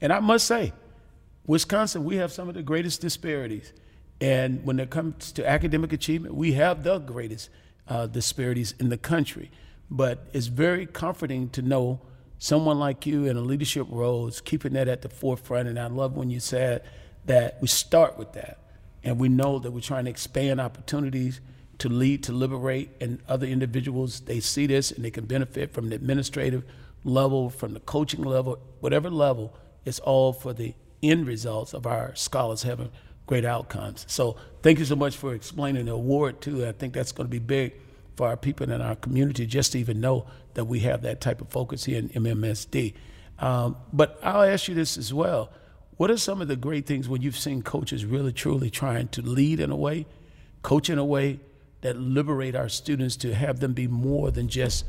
And 0.02 0.12
I 0.12 0.20
must 0.20 0.46
say, 0.46 0.74
Wisconsin, 1.48 2.04
we 2.04 2.18
have 2.18 2.32
some 2.32 2.50
of 2.50 2.56
the 2.56 2.64
greatest 2.64 3.02
disparities. 3.02 3.72
And 4.20 4.66
when 4.66 4.80
it 4.80 4.90
comes 4.90 5.32
to 5.34 5.48
academic 5.48 5.94
achievement, 5.94 6.36
we 6.36 6.54
have 6.54 6.84
the 6.84 7.00
greatest 7.00 7.50
uh, 7.88 8.08
disparities 8.08 8.74
in 8.80 8.90
the 8.90 8.98
country. 8.98 9.52
But 9.90 10.28
it's 10.34 10.48
very 10.48 10.86
comforting 10.86 11.50
to 11.52 11.62
know 11.62 12.02
someone 12.40 12.80
like 12.80 13.06
you 13.06 13.26
in 13.26 13.38
a 13.38 13.42
leadership 13.42 13.88
role 13.90 14.28
is 14.28 14.42
keeping 14.42 14.74
that 14.74 14.88
at 14.88 15.02
the 15.02 15.10
forefront. 15.10 15.68
And 15.68 15.80
I 15.80 15.88
love 15.88 16.16
when 16.16 16.30
you 16.30 16.40
said 16.40 16.84
that 17.26 17.58
we 17.62 17.68
start 17.68 18.18
with 18.18 18.34
that. 18.34 18.60
And 19.04 19.20
we 19.20 19.30
know 19.30 19.60
that 19.60 19.72
we're 19.72 19.82
trying 19.82 20.06
to 20.06 20.10
expand 20.10 20.60
opportunities 20.60 21.40
to 21.78 21.90
lead, 21.90 22.24
to 22.24 22.32
liberate, 22.32 22.90
and 23.02 23.22
other 23.28 23.46
individuals, 23.46 24.22
they 24.22 24.40
see 24.40 24.66
this 24.66 24.92
and 24.92 25.04
they 25.04 25.12
can 25.12 25.26
benefit 25.26 25.74
from 25.74 25.90
the 25.90 25.96
administrative 25.96 26.64
level, 27.04 27.50
from 27.50 27.74
the 27.74 27.80
coaching 27.82 28.24
level, 28.24 28.58
whatever 28.80 29.10
level, 29.10 29.56
it's 29.86 30.00
all 30.00 30.34
for 30.34 30.54
the 30.54 30.74
end 31.04 31.28
results 31.28 31.74
of 31.74 31.86
our 31.86 32.16
scholars 32.16 32.64
having 32.64 32.90
great 33.28 33.46
outcomes. 33.46 34.06
So 34.08 34.38
thank 34.62 34.80
you 34.80 34.86
so 34.86 34.96
much 34.96 35.16
for 35.18 35.34
explaining 35.34 35.86
the 35.86 35.94
award 35.94 36.42
too. 36.42 36.66
I 36.66 36.72
think 36.72 36.94
that's 36.94 37.12
going 37.12 37.28
to 37.28 37.32
be 37.32 37.40
big 37.40 37.74
for 38.16 38.28
our 38.28 38.38
people 38.38 38.70
in 38.70 38.82
our 38.82 38.96
community 38.96 39.46
just 39.46 39.74
to 39.74 39.80
even 39.80 40.00
know 40.00 40.26
that 40.56 40.66
we 40.66 40.80
have 40.80 41.04
that 41.04 41.22
type 41.22 41.40
of 41.42 41.50
focus 41.50 41.86
here 41.86 42.00
in 42.00 42.10
MMSD. 42.10 42.94
Um, 43.40 43.78
but 43.94 44.20
I'll 44.24 44.44
ask 44.44 44.68
you 44.68 44.76
this 44.76 44.98
as 44.98 45.14
well. 45.14 45.52
What 45.98 46.12
are 46.12 46.18
some 46.18 46.42
of 46.42 46.48
the 46.48 46.56
great 46.56 46.86
things 46.86 47.08
when 47.08 47.22
you've 47.22 47.38
seen 47.38 47.62
coaches 47.62 48.06
really 48.06 48.34
truly 48.34 48.70
trying 48.70 49.08
to 49.10 49.22
lead 49.22 49.60
in 49.60 49.72
a 49.72 49.76
way, 49.76 50.06
coach 50.62 50.90
in 50.90 50.98
a 50.98 51.06
way 51.06 51.40
that 51.82 51.96
liberate 51.98 52.56
our 52.56 52.68
students 52.68 53.16
to 53.18 53.34
have 53.34 53.60
them 53.60 53.74
be 53.74 53.88
more 53.88 54.32
than 54.32 54.50
just 54.50 54.86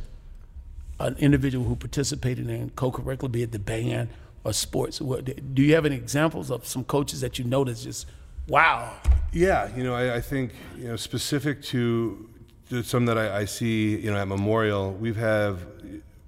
an 0.99 1.15
individual 1.19 1.65
who 1.67 1.77
participated 1.77 2.49
in 2.49 2.71
co-curricular, 2.71 3.31
be 3.31 3.43
it 3.43 3.53
the 3.53 3.59
band 3.59 4.09
or 4.45 4.53
sports? 4.53 4.99
Do 4.99 5.63
you 5.63 5.75
have 5.75 5.87
any 5.87 5.97
examples 5.97 6.51
of 6.51 6.67
some 6.67 6.85
coaches 6.85 7.21
that 7.21 7.39
you 7.39 7.45
notice 7.45 7.85
just, 7.85 8.07
wow? 8.49 8.95
Yeah, 9.33 9.69
you 9.77 9.85
know, 9.85 9.95
I, 9.95 10.17
I 10.17 10.21
think 10.21 10.53
you 10.79 10.89
know 10.89 10.97
specific 10.97 11.63
to 11.65 12.29
some 12.83 13.07
that 13.07 13.17
I, 13.17 13.39
I, 13.39 13.45
see, 13.45 13.97
you 13.97 14.11
know, 14.11 14.17
at 14.17 14.29
Memorial, 14.29 14.93
we've 14.93 15.17
have 15.17 15.67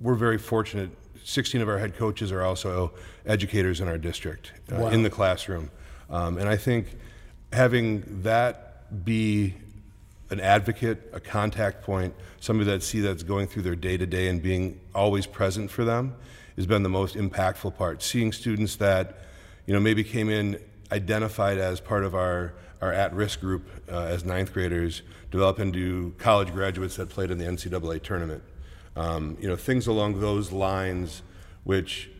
we're 0.01 0.15
very 0.15 0.39
fortunate. 0.39 0.91
16 1.25 1.61
of 1.61 1.69
our 1.69 1.79
head 1.79 1.95
coaches 1.95 2.33
are 2.33 2.43
also 2.43 2.93
educators 3.27 3.81
in 3.83 3.89
our 3.89 3.99
district 3.99 4.53
uh, 4.73 4.77
wow. 4.77 4.89
in 4.89 5.03
the 5.03 5.11
classroom, 5.11 5.71
um, 6.09 6.39
and 6.39 6.49
I 6.49 6.57
think 6.57 6.97
having 7.53 8.23
that 8.23 9.05
be 9.05 9.55
an 10.31 10.41
advocate, 10.41 11.11
a 11.13 11.21
contact 11.21 11.83
point, 11.83 12.15
somebody 12.41 12.71
that 12.71 12.83
see 12.83 13.01
that's 13.01 13.23
going 13.23 13.47
through 13.47 13.63
their 13.63 13.77
day 13.77 13.97
to 13.97 14.07
day 14.07 14.29
and 14.29 14.43
being 14.43 14.81
always 14.95 15.27
present 15.27 15.71
for 15.71 15.85
them 15.85 16.15
has 16.57 16.67
been 16.67 16.83
the 16.83 16.89
most 16.89 17.15
impactful 17.15 17.77
part. 17.77 18.03
Seeing 18.03 18.33
students 18.33 18.77
that, 18.77 19.19
you 19.67 19.75
know, 19.75 19.81
maybe 19.81 20.05
came 20.05 20.29
in 20.29 20.61
identified 20.93 21.59
as 21.59 21.81
part 21.81 22.05
of 22.05 22.15
our, 22.15 22.55
our 22.81 22.93
at-risk 22.93 23.41
group 23.41 23.69
uh, 23.91 24.03
as 24.03 24.25
ninth 24.25 24.53
graders 24.53 25.03
develop 25.31 25.59
into 25.59 26.15
college 26.19 26.53
graduates 26.53 26.97
that 26.97 27.09
played 27.09 27.31
in 27.31 27.39
the 27.39 27.45
NCAA 27.45 28.03
tournament. 28.03 28.43
Um, 28.97 29.37
you 29.41 29.49
know, 29.49 29.57
things 29.57 29.87
along 29.87 30.21
those 30.21 30.51
lines, 30.51 31.23
which 31.65 32.11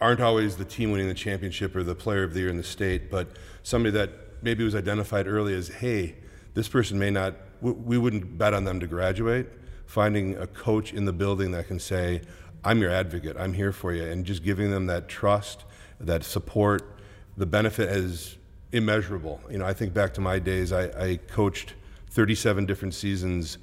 aren't 0.00 0.20
always 0.20 0.56
the 0.56 0.64
team 0.64 0.90
winning 0.90 1.08
the 1.08 1.14
championship 1.14 1.74
or 1.74 1.82
the 1.82 1.94
player 1.94 2.22
of 2.22 2.34
the 2.34 2.40
year 2.40 2.48
in 2.50 2.56
the 2.56 2.62
state, 2.62 3.10
but 3.10 3.28
somebody 3.62 3.92
that 3.92 4.10
maybe 4.42 4.62
was 4.62 4.74
identified 4.74 5.26
early 5.26 5.54
as, 5.54 5.68
hey, 5.68 6.14
this 6.54 6.68
person 6.68 6.98
may 6.98 7.10
not, 7.10 7.34
we 7.60 7.98
wouldn't 7.98 8.36
bet 8.38 8.54
on 8.54 8.64
them 8.64 8.78
to 8.80 8.86
graduate. 8.86 9.46
Finding 9.86 10.36
a 10.36 10.46
coach 10.46 10.92
in 10.92 11.04
the 11.04 11.12
building 11.12 11.52
that 11.52 11.68
can 11.68 11.78
say, 11.78 12.20
I'm 12.64 12.80
your 12.80 12.90
advocate, 12.90 13.36
I'm 13.38 13.52
here 13.52 13.72
for 13.72 13.92
you, 13.92 14.04
and 14.04 14.24
just 14.24 14.42
giving 14.42 14.70
them 14.70 14.86
that 14.86 15.08
trust, 15.08 15.64
that 16.00 16.24
support, 16.24 16.95
the 17.36 17.46
benefit 17.46 17.90
is 17.90 18.36
immeasurable. 18.72 19.40
You 19.50 19.58
know, 19.58 19.66
I 19.66 19.72
think 19.72 19.92
back 19.94 20.14
to 20.14 20.20
my 20.20 20.38
days, 20.38 20.72
I, 20.72 20.84
I 20.98 21.16
coached 21.28 21.74
37 22.10 22.66
different 22.66 22.94
seasons 22.94 23.58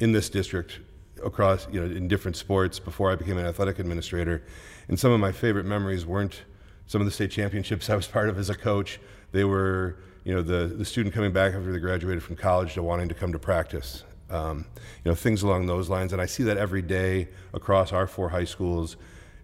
in 0.00 0.12
this 0.12 0.28
district 0.28 0.80
across, 1.24 1.66
you 1.70 1.80
know, 1.80 1.86
in 1.86 2.08
different 2.08 2.36
sports 2.36 2.78
before 2.78 3.10
I 3.10 3.16
became 3.16 3.38
an 3.38 3.46
athletic 3.46 3.78
administrator. 3.78 4.42
And 4.88 4.98
some 4.98 5.12
of 5.12 5.20
my 5.20 5.32
favorite 5.32 5.64
memories 5.64 6.04
weren't 6.04 6.42
some 6.86 7.00
of 7.00 7.06
the 7.06 7.10
state 7.10 7.30
championships 7.30 7.88
I 7.90 7.96
was 7.96 8.06
part 8.06 8.28
of 8.28 8.38
as 8.38 8.50
a 8.50 8.54
coach. 8.54 9.00
They 9.32 9.44
were, 9.44 9.98
you 10.24 10.34
know, 10.34 10.42
the, 10.42 10.66
the 10.66 10.84
student 10.84 11.14
coming 11.14 11.32
back 11.32 11.54
after 11.54 11.72
they 11.72 11.78
graduated 11.78 12.22
from 12.22 12.36
college 12.36 12.74
to 12.74 12.82
wanting 12.82 13.08
to 13.08 13.14
come 13.14 13.32
to 13.32 13.38
practice. 13.38 14.04
Um, 14.30 14.66
you 15.04 15.10
know, 15.10 15.14
things 15.14 15.42
along 15.42 15.66
those 15.66 15.88
lines. 15.88 16.12
And 16.12 16.20
I 16.20 16.26
see 16.26 16.42
that 16.44 16.56
every 16.56 16.82
day 16.82 17.28
across 17.52 17.92
our 17.92 18.06
four 18.06 18.30
high 18.30 18.44
schools 18.44 18.96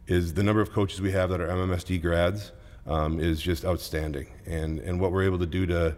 is 0.07 0.35
the 0.35 0.43
number 0.43 0.61
of 0.61 0.73
coaches 0.73 1.01
we 1.01 1.13
have 1.13 1.31
that 1.31 1.41
are 1.41 1.49
MMSD 1.49 2.01
grads 2.03 2.53
um, 2.87 3.21
is 3.21 3.41
just 3.41 3.65
outstanding. 3.65 4.29
And, 4.47 4.79
and 4.81 5.01
what 5.01 5.13
we're 5.13 5.25
able 5.25 5.39
to 5.39 5.47
do 5.47 5.67
to 5.67 5.97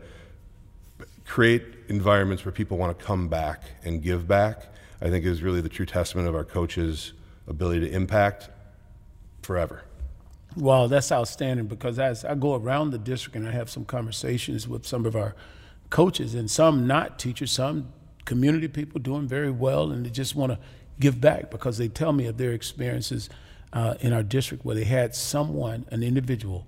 create 1.27 1.63
environments 1.89 2.45
where 2.45 2.53
people 2.53 2.77
want 2.77 2.99
to 2.99 3.05
come 3.05 3.29
back 3.29 3.63
and 3.85 4.03
give 4.03 4.27
back, 4.27 4.67
I 5.01 5.09
think 5.09 5.25
is 5.25 5.43
really 5.43 5.61
the 5.61 5.69
true 5.69 5.87
testament 5.87 6.29
of 6.29 6.35
our 6.35 6.45
coaches' 6.45 7.13
ability 7.47 7.81
to 7.81 7.91
impact 7.91 8.51
forever. 9.43 9.83
Wow, 10.57 10.87
that's 10.87 11.11
outstanding 11.11 11.67
because 11.67 11.99
as 11.99 12.25
I 12.25 12.35
go 12.35 12.55
around 12.55 12.91
the 12.91 12.99
district 12.99 13.37
and 13.37 13.49
I 13.49 13.53
have 13.53 13.71
some 13.71 13.85
conversations 13.85 14.69
with 14.69 14.87
some 14.87 15.07
of 15.07 15.17
our 15.17 15.35
coaches 15.89 16.35
and 16.35 16.51
some 16.51 16.87
not 16.87 17.19
teachers, 17.19 17.51
some 17.51 17.93
community 18.25 18.69
people 18.69 19.01
doing 19.01 19.27
very 19.27 19.51
well 19.51 19.91
and 19.91 20.05
they 20.05 20.11
just 20.11 20.37
want 20.37 20.53
to 20.53 20.59
give 21.01 21.21
back 21.21 21.51
because 21.51 21.79
they 21.79 21.89
tell 21.89 22.13
me 22.13 22.27
of 22.27 22.37
their 22.37 22.53
experiences 22.53 23.31
uh, 23.73 23.95
in 24.01 24.13
our 24.13 24.23
district 24.23 24.65
where 24.65 24.77
they 24.77 24.85
had 24.85 25.15
someone, 25.15 25.87
an 25.91 26.03
individual, 26.03 26.67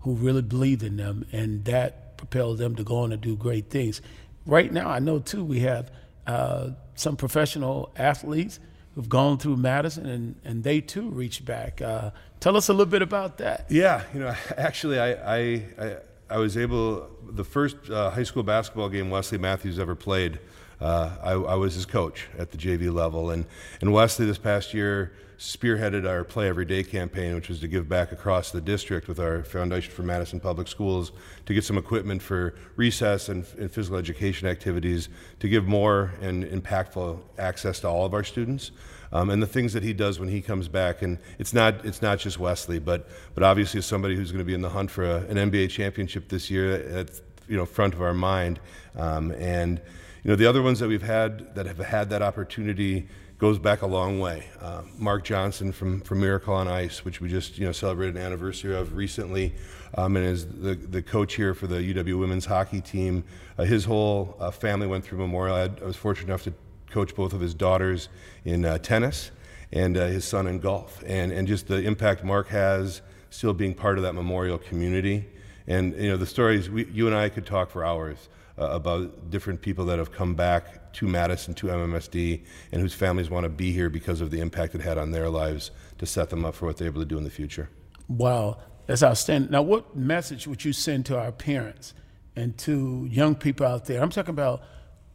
who 0.00 0.14
really 0.14 0.42
believed 0.42 0.82
in 0.82 0.96
them 0.96 1.26
and 1.32 1.64
that 1.64 2.16
propelled 2.16 2.58
them 2.58 2.74
to 2.76 2.84
go 2.84 2.98
on 2.98 3.12
and 3.12 3.20
do 3.20 3.36
great 3.36 3.70
things. 3.70 4.00
Right 4.46 4.72
now, 4.72 4.88
I 4.88 4.98
know 4.98 5.18
too, 5.18 5.44
we 5.44 5.60
have 5.60 5.90
uh, 6.26 6.70
some 6.94 7.16
professional 7.16 7.92
athletes 7.96 8.60
who've 8.94 9.08
gone 9.08 9.38
through 9.38 9.56
Madison 9.56 10.06
and, 10.06 10.34
and 10.44 10.64
they 10.64 10.80
too 10.80 11.08
reached 11.10 11.44
back. 11.44 11.80
Uh, 11.80 12.10
tell 12.40 12.56
us 12.56 12.68
a 12.68 12.72
little 12.72 12.90
bit 12.90 13.02
about 13.02 13.38
that. 13.38 13.66
Yeah, 13.68 14.04
you 14.12 14.20
know, 14.20 14.34
actually, 14.56 14.98
I, 14.98 15.12
I, 15.12 15.38
I, 15.78 15.96
I 16.30 16.38
was 16.38 16.56
able, 16.56 17.08
the 17.28 17.44
first 17.44 17.76
uh, 17.90 18.10
high 18.10 18.22
school 18.22 18.42
basketball 18.42 18.88
game 18.88 19.10
Wesley 19.10 19.38
Matthews 19.38 19.78
ever 19.78 19.94
played, 19.94 20.38
uh, 20.80 21.10
I, 21.22 21.32
I, 21.32 21.54
was 21.56 21.74
his 21.74 21.86
coach 21.86 22.26
at 22.38 22.50
the 22.50 22.56
JV 22.56 22.92
level. 22.92 23.30
And, 23.30 23.44
and 23.80 23.92
Wesley 23.92 24.26
this 24.26 24.38
past 24.38 24.72
year 24.72 25.12
spearheaded 25.38 26.06
our 26.06 26.22
Play 26.22 26.48
Every 26.48 26.66
Day 26.66 26.82
campaign, 26.82 27.34
which 27.34 27.48
was 27.48 27.60
to 27.60 27.68
give 27.68 27.88
back 27.88 28.12
across 28.12 28.50
the 28.50 28.60
district 28.60 29.08
with 29.08 29.18
our 29.18 29.42
Foundation 29.42 29.90
for 29.90 30.02
Madison 30.02 30.38
Public 30.38 30.68
Schools 30.68 31.12
to 31.46 31.54
get 31.54 31.64
some 31.64 31.78
equipment 31.78 32.20
for 32.20 32.54
recess 32.76 33.30
and, 33.30 33.46
and 33.58 33.70
physical 33.70 33.98
education 33.98 34.46
activities 34.46 35.08
to 35.38 35.48
give 35.48 35.66
more 35.66 36.12
and 36.20 36.44
impactful 36.44 37.18
access 37.38 37.80
to 37.80 37.88
all 37.88 38.04
of 38.04 38.12
our 38.12 38.24
students. 38.24 38.70
Um, 39.12 39.30
and 39.30 39.42
the 39.42 39.46
things 39.46 39.72
that 39.72 39.82
he 39.82 39.92
does 39.92 40.20
when 40.20 40.28
he 40.28 40.40
comes 40.40 40.68
back. 40.68 41.02
And 41.02 41.18
it's 41.38 41.52
not 41.52 41.84
it's 41.84 42.00
not 42.00 42.18
just 42.18 42.38
Wesley, 42.38 42.78
but 42.78 43.08
but 43.34 43.42
obviously 43.42 43.78
as 43.78 43.86
somebody 43.86 44.14
who's 44.14 44.30
going 44.30 44.40
to 44.40 44.44
be 44.44 44.54
in 44.54 44.60
the 44.60 44.68
hunt 44.68 44.90
for 44.90 45.04
a, 45.04 45.20
an 45.22 45.36
NBA 45.50 45.70
championship 45.70 46.28
this 46.28 46.50
year, 46.50 46.74
at 46.96 47.10
you 47.48 47.56
know 47.56 47.66
front 47.66 47.94
of 47.94 48.02
our 48.02 48.14
mind. 48.14 48.60
Um, 48.94 49.32
and 49.32 49.80
you 50.22 50.30
know, 50.30 50.36
the 50.36 50.46
other 50.46 50.62
ones 50.62 50.78
that 50.80 50.88
we've 50.88 51.02
had 51.02 51.54
that 51.54 51.66
have 51.66 51.78
had 51.78 52.10
that 52.10 52.22
opportunity 52.22 53.08
goes 53.38 53.58
back 53.58 53.80
a 53.80 53.86
long 53.86 54.20
way. 54.20 54.44
Uh, 54.60 54.82
Mark 54.98 55.24
Johnson 55.24 55.72
from, 55.72 56.02
from 56.02 56.20
Miracle 56.20 56.52
on 56.52 56.68
Ice, 56.68 57.06
which 57.06 57.22
we 57.22 57.28
just 57.30 57.56
you 57.56 57.64
know 57.64 57.72
celebrated 57.72 58.16
an 58.16 58.22
anniversary 58.22 58.76
of 58.76 58.94
recently, 58.94 59.54
um, 59.96 60.14
and 60.16 60.26
is 60.26 60.46
the, 60.46 60.74
the 60.74 61.00
coach 61.00 61.34
here 61.34 61.54
for 61.54 61.66
the 61.66 61.76
UW 61.76 62.18
women's 62.18 62.44
hockey 62.44 62.82
team. 62.82 63.24
Uh, 63.58 63.64
his 63.64 63.86
whole 63.86 64.36
uh, 64.38 64.50
family 64.50 64.86
went 64.86 65.04
through 65.04 65.18
Memorial. 65.18 65.56
I, 65.56 65.62
I, 65.62 65.86
was 65.86 65.96
fortunate 65.96 66.28
enough 66.28 66.42
to 66.42 66.52
coach 66.90 67.14
both 67.14 67.32
of 67.32 67.40
his 67.40 67.54
daughters 67.54 68.10
in 68.44 68.66
uh, 68.66 68.76
tennis 68.76 69.30
and 69.72 69.96
uh, 69.96 70.06
his 70.08 70.26
son 70.26 70.46
in 70.46 70.58
golf, 70.58 71.02
and 71.06 71.32
and 71.32 71.48
just 71.48 71.66
the 71.66 71.76
impact 71.76 72.22
Mark 72.22 72.48
has 72.48 73.00
still 73.30 73.54
being 73.54 73.72
part 73.72 73.96
of 73.96 74.02
that 74.02 74.12
Memorial 74.12 74.58
community. 74.58 75.24
And 75.70 75.94
you 75.94 76.10
know 76.10 76.16
the 76.16 76.26
stories 76.26 76.68
we, 76.68 76.86
you 76.86 77.06
and 77.06 77.14
I 77.16 77.28
could 77.28 77.46
talk 77.46 77.70
for 77.70 77.84
hours 77.84 78.28
uh, 78.58 78.70
about 78.70 79.30
different 79.30 79.62
people 79.62 79.84
that 79.84 80.00
have 80.00 80.10
come 80.10 80.34
back 80.34 80.92
to 80.94 81.06
Madison, 81.06 81.54
to 81.54 81.68
MMSD, 81.68 82.44
and 82.72 82.82
whose 82.82 82.92
families 82.92 83.30
want 83.30 83.44
to 83.44 83.48
be 83.48 83.70
here 83.70 83.88
because 83.88 84.20
of 84.20 84.32
the 84.32 84.40
impact 84.40 84.74
it 84.74 84.80
had 84.80 84.98
on 84.98 85.12
their 85.12 85.30
lives 85.30 85.70
to 85.98 86.06
set 86.06 86.28
them 86.28 86.44
up 86.44 86.56
for 86.56 86.66
what 86.66 86.76
they're 86.76 86.88
able 86.88 87.00
to 87.00 87.06
do 87.06 87.16
in 87.16 87.22
the 87.22 87.30
future. 87.30 87.70
Wow, 88.08 88.58
that's 88.86 89.04
outstanding. 89.04 89.52
Now, 89.52 89.62
what 89.62 89.96
message 89.96 90.48
would 90.48 90.64
you 90.64 90.72
send 90.72 91.06
to 91.06 91.16
our 91.16 91.30
parents 91.30 91.94
and 92.34 92.58
to 92.58 93.06
young 93.08 93.36
people 93.36 93.64
out 93.64 93.84
there? 93.84 94.02
I'm 94.02 94.10
talking 94.10 94.30
about 94.30 94.64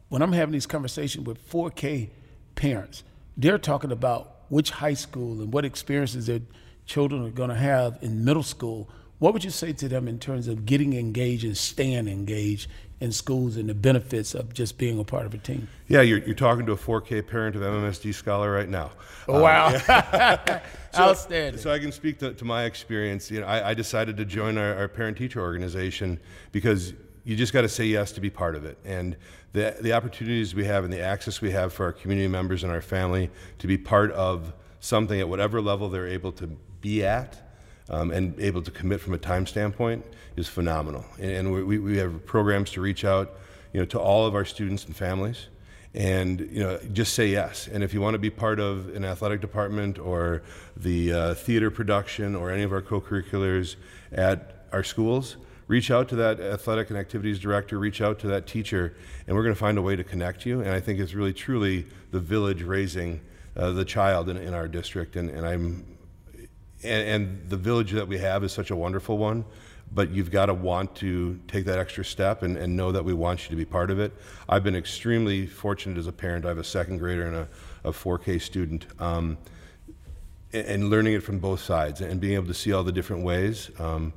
when 0.08 0.22
I'm 0.22 0.32
having 0.32 0.52
these 0.52 0.66
conversations 0.66 1.26
with 1.26 1.46
4K 1.50 2.08
parents, 2.54 3.04
they're 3.36 3.58
talking 3.58 3.92
about 3.92 4.36
which 4.48 4.70
high 4.70 4.94
school 4.94 5.42
and 5.42 5.52
what 5.52 5.66
experiences 5.66 6.28
their 6.28 6.40
children 6.86 7.26
are 7.26 7.30
going 7.30 7.50
to 7.50 7.56
have 7.56 7.98
in 8.00 8.24
middle 8.24 8.42
school. 8.42 8.88
What 9.18 9.32
would 9.32 9.44
you 9.44 9.50
say 9.50 9.72
to 9.72 9.88
them 9.88 10.08
in 10.08 10.18
terms 10.18 10.46
of 10.46 10.66
getting 10.66 10.92
engaged 10.92 11.44
and 11.44 11.56
staying 11.56 12.06
engaged 12.06 12.68
in 13.00 13.12
schools 13.12 13.56
and 13.56 13.68
the 13.68 13.74
benefits 13.74 14.34
of 14.34 14.54
just 14.54 14.78
being 14.78 14.98
a 14.98 15.04
part 15.04 15.26
of 15.26 15.34
a 15.34 15.38
team. 15.38 15.68
Yeah, 15.86 16.00
you're, 16.00 16.18
you're 16.18 16.34
talking 16.34 16.64
to 16.66 16.72
a 16.72 16.76
4K 16.76 17.26
parent 17.26 17.54
of 17.54 17.62
MMSD 17.62 18.14
scholar 18.14 18.50
right 18.50 18.68
now. 18.68 18.92
Oh, 19.28 19.42
wow. 19.42 19.66
Um, 19.66 19.72
yeah. 19.74 20.62
so, 20.92 21.02
Outstanding. 21.02 21.60
So 21.60 21.70
I 21.70 21.78
can 21.78 21.92
speak 21.92 22.18
to, 22.20 22.32
to 22.32 22.44
my 22.44 22.64
experience. 22.64 23.30
You 23.30 23.40
know, 23.40 23.46
I, 23.46 23.70
I 23.70 23.74
decided 23.74 24.16
to 24.16 24.24
join 24.24 24.56
our, 24.56 24.74
our 24.74 24.88
parent 24.88 25.18
teacher 25.18 25.40
organization 25.40 26.18
because 26.52 26.94
you 27.24 27.36
just 27.36 27.52
got 27.52 27.62
to 27.62 27.68
say 27.68 27.84
yes 27.84 28.12
to 28.12 28.20
be 28.20 28.30
part 28.30 28.54
of 28.54 28.64
it. 28.64 28.78
And 28.84 29.16
the, 29.52 29.76
the 29.80 29.92
opportunities 29.92 30.54
we 30.54 30.64
have 30.64 30.84
and 30.84 30.92
the 30.92 31.00
access 31.00 31.42
we 31.42 31.50
have 31.50 31.72
for 31.74 31.84
our 31.84 31.92
community 31.92 32.28
members 32.28 32.62
and 32.62 32.72
our 32.72 32.80
family 32.80 33.30
to 33.58 33.66
be 33.66 33.76
part 33.76 34.10
of 34.12 34.54
something 34.80 35.20
at 35.20 35.28
whatever 35.28 35.60
level 35.60 35.90
they're 35.90 36.08
able 36.08 36.32
to 36.32 36.46
be 36.80 37.04
at 37.04 37.45
um, 37.90 38.10
and 38.10 38.38
able 38.40 38.62
to 38.62 38.70
commit 38.70 39.00
from 39.00 39.14
a 39.14 39.18
time 39.18 39.46
standpoint 39.46 40.04
is 40.36 40.48
phenomenal. 40.48 41.04
And, 41.18 41.30
and 41.30 41.52
we, 41.66 41.78
we 41.78 41.96
have 41.98 42.26
programs 42.26 42.70
to 42.72 42.80
reach 42.80 43.04
out, 43.04 43.38
you 43.72 43.80
know, 43.80 43.86
to 43.86 44.00
all 44.00 44.26
of 44.26 44.34
our 44.34 44.44
students 44.44 44.84
and 44.84 44.96
families, 44.96 45.48
and 45.94 46.40
you 46.40 46.62
know, 46.62 46.78
just 46.92 47.14
say 47.14 47.28
yes. 47.28 47.68
And 47.68 47.82
if 47.82 47.94
you 47.94 48.00
want 48.00 48.14
to 48.14 48.18
be 48.18 48.30
part 48.30 48.60
of 48.60 48.94
an 48.94 49.04
athletic 49.04 49.40
department 49.40 49.98
or 49.98 50.42
the 50.76 51.12
uh, 51.12 51.34
theater 51.34 51.70
production 51.70 52.36
or 52.36 52.50
any 52.50 52.62
of 52.62 52.72
our 52.72 52.82
co-curriculars 52.82 53.76
at 54.12 54.66
our 54.72 54.84
schools, 54.84 55.36
reach 55.68 55.90
out 55.90 56.08
to 56.08 56.16
that 56.16 56.38
athletic 56.38 56.90
and 56.90 56.98
activities 56.98 57.38
director, 57.38 57.78
reach 57.78 58.00
out 58.00 58.18
to 58.18 58.26
that 58.28 58.46
teacher, 58.46 58.94
and 59.26 59.34
we're 59.34 59.42
going 59.42 59.54
to 59.54 59.58
find 59.58 59.78
a 59.78 59.82
way 59.82 59.96
to 59.96 60.04
connect 60.04 60.44
you. 60.44 60.60
And 60.60 60.70
I 60.70 60.80
think 60.80 61.00
it's 61.00 61.14
really 61.14 61.32
truly 61.32 61.86
the 62.10 62.20
village 62.20 62.62
raising 62.62 63.20
uh, 63.56 63.70
the 63.70 63.84
child 63.84 64.28
in, 64.28 64.36
in 64.36 64.54
our 64.54 64.68
district. 64.68 65.16
And, 65.16 65.30
and 65.30 65.46
I'm 65.46 65.95
and, 66.82 67.08
and, 67.08 67.48
the 67.48 67.56
village 67.56 67.92
that 67.92 68.06
we 68.06 68.18
have 68.18 68.44
is 68.44 68.52
such 68.52 68.70
a 68.70 68.76
wonderful 68.76 69.18
one 69.18 69.44
but 69.92 70.10
you've 70.10 70.30
got 70.30 70.46
to 70.46 70.54
want 70.54 70.94
to 70.96 71.38
take 71.48 71.64
that 71.66 71.78
extra 71.78 72.04
step 72.04 72.42
and, 72.42 72.56
and, 72.56 72.76
know 72.76 72.92
that 72.92 73.04
we 73.04 73.12
want 73.12 73.44
you 73.44 73.50
to 73.50 73.56
be 73.56 73.64
part 73.64 73.90
of 73.90 73.98
it. 73.98 74.12
I've 74.48 74.64
been 74.64 74.76
extremely 74.76 75.46
fortunate 75.46 75.98
as 75.98 76.06
a 76.06 76.12
parent. 76.12 76.44
I 76.44 76.48
have 76.48 76.58
a 76.58 76.64
second 76.64 76.98
grader 76.98 77.26
and 77.26 77.36
a, 77.36 77.48
a 77.84 77.92
4K 77.92 78.40
student, 78.40 78.86
um, 79.00 79.38
and, 80.52 80.66
and, 80.66 80.90
learning 80.90 81.14
it 81.14 81.22
from 81.22 81.38
both 81.38 81.60
sides 81.60 82.00
and 82.00 82.20
being 82.20 82.34
able 82.34 82.48
to 82.48 82.54
see 82.54 82.72
all 82.72 82.82
the 82.82 82.92
different 82.92 83.22
ways. 83.22 83.70
Um, 83.78 84.12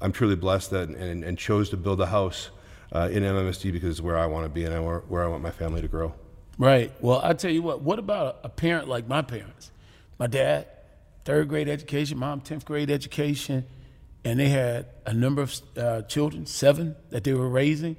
I'm 0.00 0.12
truly 0.12 0.36
blessed 0.36 0.70
that 0.70 0.88
and, 0.88 1.24
and, 1.24 1.36
chose 1.36 1.70
to 1.70 1.76
build 1.76 2.00
a 2.00 2.06
house 2.06 2.50
uh, 2.92 3.08
in 3.12 3.22
MMSD 3.22 3.72
because 3.72 3.90
it's 3.90 4.00
where 4.00 4.16
I 4.16 4.26
want 4.26 4.44
to 4.44 4.48
be 4.48 4.64
and 4.64 4.74
I, 4.74 4.80
where 4.80 5.24
I 5.24 5.26
want 5.26 5.42
my 5.42 5.50
family 5.50 5.82
to 5.82 5.88
grow. 5.88 6.14
Right. 6.56 6.92
Well, 7.00 7.20
I 7.22 7.32
tell 7.34 7.50
you 7.50 7.62
what. 7.62 7.82
What 7.82 7.98
about 7.98 8.40
a 8.44 8.48
parent 8.48 8.88
like 8.88 9.08
my 9.08 9.22
parents? 9.22 9.70
My 10.18 10.26
dad, 10.26 10.66
third 11.30 11.48
grade 11.48 11.68
education. 11.68 12.18
Mom, 12.18 12.40
tenth 12.40 12.64
grade 12.64 12.90
education 12.90 13.64
and 14.24 14.38
they 14.38 14.48
had 14.48 14.86
a 15.06 15.14
number 15.14 15.42
of 15.42 15.60
uh, 15.76 16.02
children, 16.02 16.44
seven 16.44 16.96
that 17.10 17.24
they 17.24 17.32
were 17.32 17.48
raising. 17.48 17.96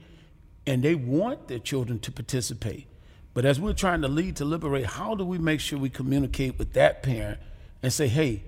and 0.68 0.84
they 0.84 0.96
want 0.96 1.48
their 1.48 1.60
children 1.60 2.00
to 2.00 2.12
participate. 2.12 2.88
But 3.34 3.46
as 3.46 3.60
we're 3.60 3.74
trying 3.74 4.02
to 4.02 4.08
lead 4.08 4.36
to 4.38 4.46
liberate, 4.46 4.86
how 4.86 5.16
do 5.16 5.26
we 5.26 5.38
make 5.38 5.60
sure 5.60 5.80
we 5.80 5.90
communicate 5.90 6.60
with 6.60 6.74
that 6.74 7.02
parent 7.02 7.40
and 7.82 7.92
say, 7.92 8.08
hey, 8.08 8.44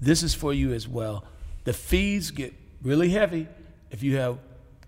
this 0.00 0.22
is 0.22 0.34
for 0.34 0.54
you 0.54 0.72
as 0.72 0.88
well? 0.88 1.24
The 1.64 1.72
fees 1.72 2.30
get 2.30 2.54
really 2.82 3.10
heavy 3.10 3.48
if 3.90 4.02
you 4.02 4.16
have 4.16 4.38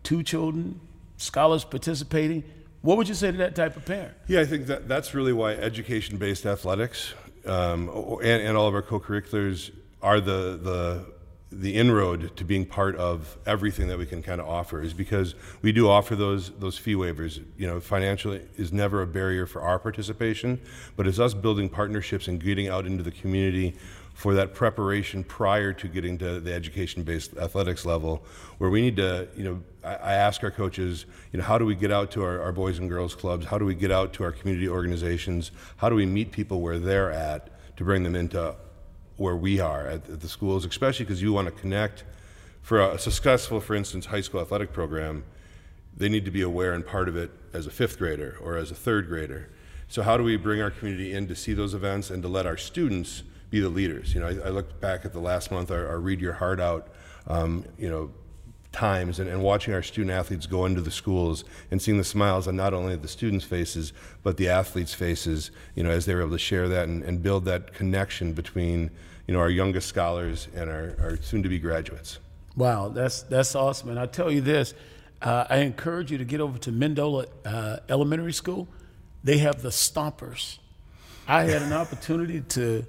two 0.03 0.23
children, 0.23 0.81
scholars 1.17 1.65
participating. 1.65 2.45
What 2.81 2.97
would 2.97 3.09
you 3.09 3.15
say 3.15 3.31
to 3.31 3.39
that 3.39 3.55
type 3.55 3.77
of 3.77 3.85
parent? 3.85 4.15
Yeah, 4.27 4.41
I 4.41 4.45
think 4.45 4.67
that 4.67 4.89
that's 4.89 5.15
really 5.15 5.33
why 5.33 5.53
education-based 5.53 6.47
athletics 6.47 7.15
um, 7.47 7.89
and, 8.23 8.43
and 8.43 8.57
all 8.57 8.69
of 8.69 8.75
our 8.75 8.83
co-curriculars 8.83 9.71
are 10.01 10.21
the 10.21 10.59
the 10.63 11.13
the 11.53 11.77
inroad 11.77 12.35
to 12.37 12.45
being 12.45 12.65
part 12.65 12.97
of 12.97 13.37
everything 13.45 13.87
that 13.89 13.99
we 13.99 14.07
can 14.07 14.23
kind 14.23 14.41
of 14.41 14.49
offer 14.49 14.81
is 14.81 14.95
because 14.95 15.35
we 15.61 15.71
do 15.71 15.89
offer 15.89 16.17
those 16.17 16.51
those 16.59 16.79
fee 16.79 16.95
waivers. 16.95 17.45
You 17.59 17.67
know, 17.67 17.81
financially 17.81 18.43
is 18.57 18.73
never 18.73 19.03
a 19.03 19.07
barrier 19.07 19.47
for 19.47 19.61
our 19.61 19.79
participation, 19.79 20.61
but 20.97 21.07
it's 21.07 21.19
us 21.19 21.35
building 21.35 21.69
partnerships 21.69 22.29
and 22.29 22.43
getting 22.43 22.69
out 22.69 22.87
into 22.87 23.03
the 23.03 23.11
community 23.11 23.77
for 24.15 24.35
that 24.35 24.55
preparation 24.55 25.25
prior 25.25 25.73
to 25.73 25.89
getting 25.89 26.19
to 26.19 26.39
the 26.41 26.53
education-based 26.53 27.37
athletics 27.39 27.85
level, 27.87 28.23
where 28.59 28.71
we 28.71 28.81
need 28.81 28.97
to, 28.97 29.27
you 29.35 29.43
know, 29.45 29.63
I, 29.85 30.15
ask 30.15 30.43
our 30.45 30.51
coaches, 30.51 31.07
you 31.33 31.39
know, 31.39 31.45
how 31.45 31.59
do 31.59 31.65
we 31.65 31.75
get 31.75 31.91
out 31.91 32.11
to 32.13 32.23
our, 32.23 32.41
our 32.41 32.53
boys 32.53 32.79
and 32.79 32.89
girls 32.89 33.15
clubs? 33.15 33.47
How 33.47 33.59
do 33.59 33.65
we 33.65 33.75
get 33.75 33.91
out 33.91 34.13
to 34.15 34.25
our 34.25 34.33
community 34.33 34.69
organizations? 34.69 35.51
How 35.77 35.89
do 35.89 35.97
we 35.97 36.07
meet 36.07 36.31
people 36.31 36.61
where 36.61 36.79
they're 36.79 37.11
at 37.11 37.49
to 37.77 37.85
bring 37.85 38.03
them 38.03 38.15
into 38.15 38.55
where 39.17 39.37
we 39.37 39.61
are 39.61 39.87
at, 39.87 40.09
at 40.09 40.21
the 40.21 40.29
schools, 40.29 40.65
especially 40.65 41.05
because 41.05 41.23
you 41.23 41.33
want 41.33 41.47
to 41.47 41.53
connect. 41.53 42.05
For 42.61 42.81
a 42.81 42.99
successful, 42.99 43.61
for 43.61 43.75
instance, 43.75 44.07
high 44.07 44.21
school 44.21 44.41
athletic 44.41 44.73
program, 44.73 45.25
they 45.97 46.09
need 46.09 46.25
to 46.25 46.31
be 46.31 46.43
aware 46.43 46.73
and 46.73 46.87
part 46.87 47.09
of 47.09 47.17
it 47.17 47.31
as 47.53 47.67
a 47.67 47.71
fifth 47.71 47.99
grader 47.99 48.37
or 48.41 48.57
as 48.57 48.71
a 48.71 48.75
third 48.75 49.09
grader. 49.09 49.51
So 49.89 50.03
how 50.03 50.17
do 50.17 50.25
we 50.25 50.37
bring 50.37 50.63
our 50.63 50.71
community 50.71 51.13
in 51.13 51.29
to 51.29 51.37
see 51.37 51.53
those 51.55 51.75
events 51.75 52.11
and 52.11 52.23
to 52.23 52.29
let 52.29 52.47
our 52.47 52.57
students 52.57 53.25
be 53.51 53.61
the 53.61 53.69
leaders? 53.69 54.15
You 54.15 54.21
know, 54.21 54.29
I, 54.29 54.49
I 54.49 54.51
looked 54.51 54.81
back 54.81 55.05
at 55.05 55.13
the 55.13 55.21
last 55.21 55.51
month, 55.51 55.71
our, 55.71 55.87
our 55.87 56.01
Read 56.01 56.21
Your 56.21 56.33
Heart 56.35 56.61
Out, 56.61 56.89
um, 57.27 57.65
you 57.79 57.91
know, 57.91 58.11
times 58.73 59.21
and, 59.21 59.29
and 59.29 59.43
watching 59.43 59.75
our 59.75 59.83
student 59.83 60.11
athletes 60.11 60.47
go 60.47 60.67
into 60.67 60.81
the 60.81 60.91
schools 60.91 61.45
and 61.71 61.81
seeing 61.81 61.99
the 61.99 62.05
smiles 62.05 62.49
on 62.49 62.57
not 62.57 62.75
only 62.75 62.97
the 62.97 63.09
students' 63.09 63.45
faces 63.45 63.93
but 64.23 64.37
the 64.37 64.49
athletes' 64.49 64.95
faces, 64.95 65.51
you 65.75 65.83
know, 65.83 65.91
as 65.91 66.07
they 66.07 66.15
were 66.15 66.23
able 66.23 66.33
to 66.33 66.39
share 66.39 66.69
that 66.69 66.89
and, 66.89 67.03
and 67.05 67.23
build 67.23 67.45
that 67.45 67.75
connection 67.75 68.33
between, 68.33 68.91
you 69.27 69.35
know, 69.35 69.41
our 69.41 69.51
youngest 69.51 69.89
scholars 69.89 70.49
and 70.55 70.71
our, 70.71 70.97
our 71.01 71.17
soon-to-be 71.21 71.59
graduates. 71.59 72.19
Wow, 72.57 72.89
that's 72.89 73.23
that's 73.23 73.55
awesome. 73.55 73.91
And 73.91 73.99
I 73.99 74.07
tell 74.07 74.31
you 74.31 74.41
this, 74.41 74.75
uh, 75.23 75.47
I 75.49 75.59
encourage 75.59 76.11
you 76.11 76.19
to 76.19 76.25
get 76.25 76.41
over 76.41 76.59
to 76.59 76.73
Mendota 76.73 77.29
uh, 77.45 77.77
Elementary 77.89 78.33
School. 78.33 78.69
They 79.25 79.39
have 79.39 79.63
the 79.63 79.71
Stompers. 79.71 80.59
I 81.27 81.45
had 81.45 81.63
an 81.63 81.73
opportunity 81.83 82.41
to 82.41 82.85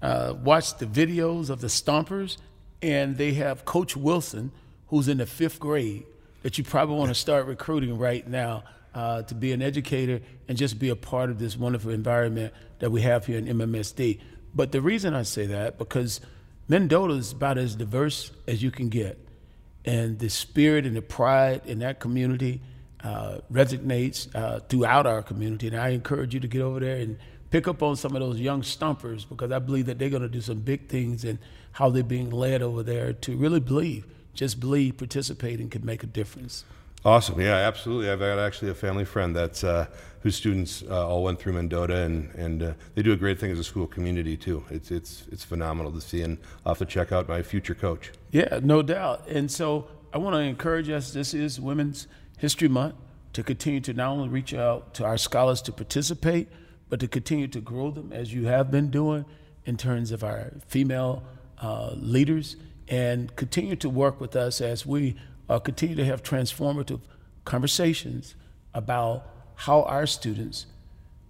uh, 0.00 0.34
watch 0.40 0.78
the 0.78 0.86
videos 0.86 1.50
of 1.50 1.60
the 1.60 1.66
Stompers, 1.66 2.36
and 2.80 3.16
they 3.16 3.34
have 3.34 3.64
Coach 3.64 3.96
Wilson– 3.96 4.52
who's 4.88 5.08
in 5.08 5.18
the 5.18 5.26
fifth 5.26 5.60
grade 5.60 6.04
that 6.42 6.58
you 6.58 6.64
probably 6.64 6.96
want 6.96 7.08
to 7.08 7.14
start 7.14 7.46
recruiting 7.46 7.98
right 7.98 8.26
now 8.26 8.64
uh, 8.94 9.22
to 9.22 9.34
be 9.34 9.52
an 9.52 9.62
educator 9.62 10.20
and 10.48 10.56
just 10.56 10.78
be 10.78 10.88
a 10.88 10.96
part 10.96 11.30
of 11.30 11.38
this 11.38 11.56
wonderful 11.56 11.90
environment 11.90 12.52
that 12.78 12.90
we 12.90 13.02
have 13.02 13.26
here 13.26 13.38
in 13.38 13.46
MMSD. 13.46 14.20
But 14.54 14.72
the 14.72 14.80
reason 14.80 15.14
I 15.14 15.22
say 15.22 15.46
that 15.46 15.78
because 15.78 16.20
Mendota 16.68 17.14
is 17.14 17.32
about 17.32 17.58
as 17.58 17.74
diverse 17.74 18.30
as 18.46 18.62
you 18.62 18.70
can 18.70 18.88
get, 18.88 19.18
and 19.84 20.18
the 20.18 20.28
spirit 20.28 20.84
and 20.84 20.96
the 20.96 21.02
pride 21.02 21.62
in 21.64 21.78
that 21.78 22.00
community 22.00 22.60
uh, 23.02 23.38
resonates 23.50 24.34
uh, 24.34 24.60
throughout 24.60 25.06
our 25.06 25.22
community. 25.22 25.68
And 25.68 25.76
I 25.76 25.90
encourage 25.90 26.34
you 26.34 26.40
to 26.40 26.48
get 26.48 26.60
over 26.60 26.80
there 26.80 26.96
and 26.96 27.18
pick 27.50 27.68
up 27.68 27.82
on 27.82 27.96
some 27.96 28.14
of 28.14 28.20
those 28.20 28.40
young 28.40 28.62
stumpers 28.62 29.24
because 29.24 29.50
I 29.52 29.58
believe 29.60 29.86
that 29.86 29.98
they're 29.98 30.10
going 30.10 30.22
to 30.22 30.28
do 30.28 30.40
some 30.40 30.58
big 30.58 30.88
things 30.88 31.24
and 31.24 31.38
how 31.72 31.88
they're 31.90 32.02
being 32.02 32.30
led 32.30 32.60
over 32.60 32.82
there 32.82 33.12
to 33.12 33.36
really 33.36 33.60
believe 33.60 34.04
just 34.38 34.60
believe 34.60 34.96
participating 34.96 35.68
could 35.68 35.84
make 35.84 36.04
a 36.04 36.06
difference. 36.06 36.64
Awesome. 37.04 37.40
Yeah, 37.40 37.54
absolutely. 37.54 38.08
I've 38.08 38.20
got 38.20 38.38
actually 38.38 38.70
a 38.70 38.74
family 38.74 39.04
friend 39.04 39.34
that's 39.34 39.64
uh, 39.64 39.86
whose 40.20 40.36
students 40.36 40.84
uh, 40.88 41.08
all 41.08 41.24
went 41.24 41.40
through 41.40 41.54
Mendota, 41.54 41.96
and 41.96 42.32
and 42.34 42.62
uh, 42.62 42.72
they 42.94 43.02
do 43.02 43.12
a 43.12 43.16
great 43.16 43.40
thing 43.40 43.50
as 43.50 43.58
a 43.58 43.64
school 43.64 43.86
community 43.86 44.36
too. 44.36 44.62
It's 44.70 44.92
it's 44.92 45.24
it's 45.32 45.44
phenomenal 45.44 45.90
to 45.92 46.00
see, 46.00 46.22
and 46.22 46.38
I'll 46.64 46.74
have 46.74 46.78
to 46.78 46.86
check 46.86 47.10
out 47.10 47.28
my 47.28 47.42
future 47.42 47.74
coach. 47.74 48.12
Yeah, 48.30 48.60
no 48.62 48.80
doubt. 48.82 49.28
And 49.28 49.50
so 49.50 49.88
I 50.12 50.18
want 50.18 50.34
to 50.34 50.40
encourage 50.40 50.88
us. 50.88 51.12
This 51.12 51.34
is 51.34 51.60
Women's 51.60 52.06
History 52.38 52.68
Month 52.68 52.94
to 53.32 53.42
continue 53.42 53.80
to 53.80 53.92
not 53.92 54.10
only 54.10 54.28
reach 54.28 54.54
out 54.54 54.94
to 54.94 55.04
our 55.04 55.18
scholars 55.18 55.60
to 55.62 55.72
participate, 55.72 56.48
but 56.88 57.00
to 57.00 57.08
continue 57.08 57.48
to 57.48 57.60
grow 57.60 57.90
them 57.90 58.12
as 58.12 58.32
you 58.32 58.46
have 58.46 58.70
been 58.70 58.90
doing 58.90 59.24
in 59.66 59.76
terms 59.76 60.12
of 60.12 60.22
our 60.22 60.52
female 60.68 61.24
uh, 61.60 61.90
leaders 61.94 62.56
and 62.88 63.34
continue 63.36 63.76
to 63.76 63.88
work 63.88 64.20
with 64.20 64.34
us 64.34 64.60
as 64.60 64.86
we 64.86 65.16
uh, 65.48 65.58
continue 65.58 65.96
to 65.96 66.04
have 66.04 66.22
transformative 66.22 67.00
conversations 67.44 68.34
about 68.74 69.26
how 69.54 69.82
our 69.82 70.06
students 70.06 70.66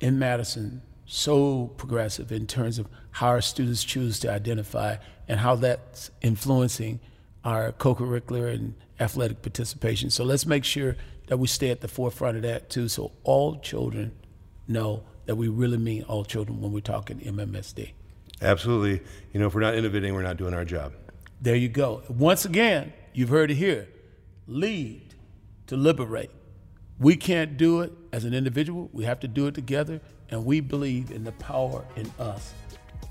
in 0.00 0.18
Madison 0.18 0.82
so 1.06 1.68
progressive 1.76 2.30
in 2.30 2.46
terms 2.46 2.78
of 2.78 2.86
how 3.12 3.28
our 3.28 3.40
students 3.40 3.82
choose 3.82 4.18
to 4.20 4.30
identify 4.30 4.96
and 5.26 5.40
how 5.40 5.54
that's 5.54 6.10
influencing 6.20 7.00
our 7.44 7.72
co-curricular 7.72 8.52
and 8.52 8.74
athletic 9.00 9.40
participation. 9.42 10.10
So 10.10 10.24
let's 10.24 10.44
make 10.44 10.64
sure 10.64 10.96
that 11.28 11.38
we 11.38 11.46
stay 11.46 11.70
at 11.70 11.80
the 11.80 11.88
forefront 11.88 12.36
of 12.36 12.42
that 12.42 12.68
too 12.68 12.88
so 12.88 13.12
all 13.24 13.58
children 13.60 14.12
know 14.66 15.02
that 15.26 15.36
we 15.36 15.48
really 15.48 15.78
mean 15.78 16.02
all 16.04 16.24
children 16.24 16.60
when 16.60 16.72
we're 16.72 16.80
talking 16.80 17.18
MMSD. 17.18 17.92
Absolutely. 18.40 19.02
You 19.32 19.40
know, 19.40 19.46
if 19.46 19.54
we're 19.54 19.60
not 19.60 19.74
innovating, 19.74 20.14
we're 20.14 20.22
not 20.22 20.36
doing 20.36 20.54
our 20.54 20.64
job. 20.64 20.92
There 21.40 21.54
you 21.54 21.68
go. 21.68 22.02
Once 22.08 22.44
again, 22.44 22.92
you've 23.14 23.28
heard 23.28 23.50
it 23.50 23.56
here. 23.56 23.88
Lead 24.46 25.14
to 25.68 25.76
liberate. 25.76 26.30
We 26.98 27.14
can't 27.14 27.56
do 27.56 27.82
it 27.82 27.92
as 28.12 28.24
an 28.24 28.34
individual. 28.34 28.90
We 28.92 29.04
have 29.04 29.20
to 29.20 29.28
do 29.28 29.46
it 29.46 29.54
together. 29.54 30.00
And 30.30 30.44
we 30.44 30.60
believe 30.60 31.10
in 31.10 31.24
the 31.24 31.32
power 31.32 31.84
in 31.96 32.10
us 32.18 32.52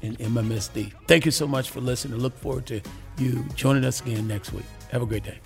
in 0.01 0.15
MMSD. 0.17 0.91
Thank 1.07 1.25
you 1.25 1.31
so 1.31 1.47
much 1.47 1.69
for 1.69 1.79
listening. 1.79 2.19
Look 2.19 2.37
forward 2.37 2.65
to 2.67 2.81
you 3.17 3.45
joining 3.55 3.85
us 3.85 4.01
again 4.01 4.27
next 4.27 4.51
week. 4.51 4.65
Have 4.91 5.01
a 5.01 5.05
great 5.05 5.23
day. 5.23 5.39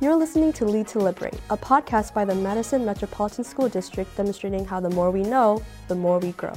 You're 0.00 0.16
listening 0.16 0.54
to 0.54 0.64
Lead 0.64 0.88
to 0.88 0.98
Liberate, 0.98 1.38
a 1.50 1.58
podcast 1.58 2.14
by 2.14 2.24
the 2.24 2.34
Madison 2.34 2.86
Metropolitan 2.86 3.44
School 3.44 3.68
District 3.68 4.16
demonstrating 4.16 4.64
how 4.64 4.80
the 4.80 4.88
more 4.88 5.10
we 5.10 5.22
know, 5.22 5.62
the 5.88 5.94
more 5.94 6.18
we 6.18 6.32
grow. 6.32 6.54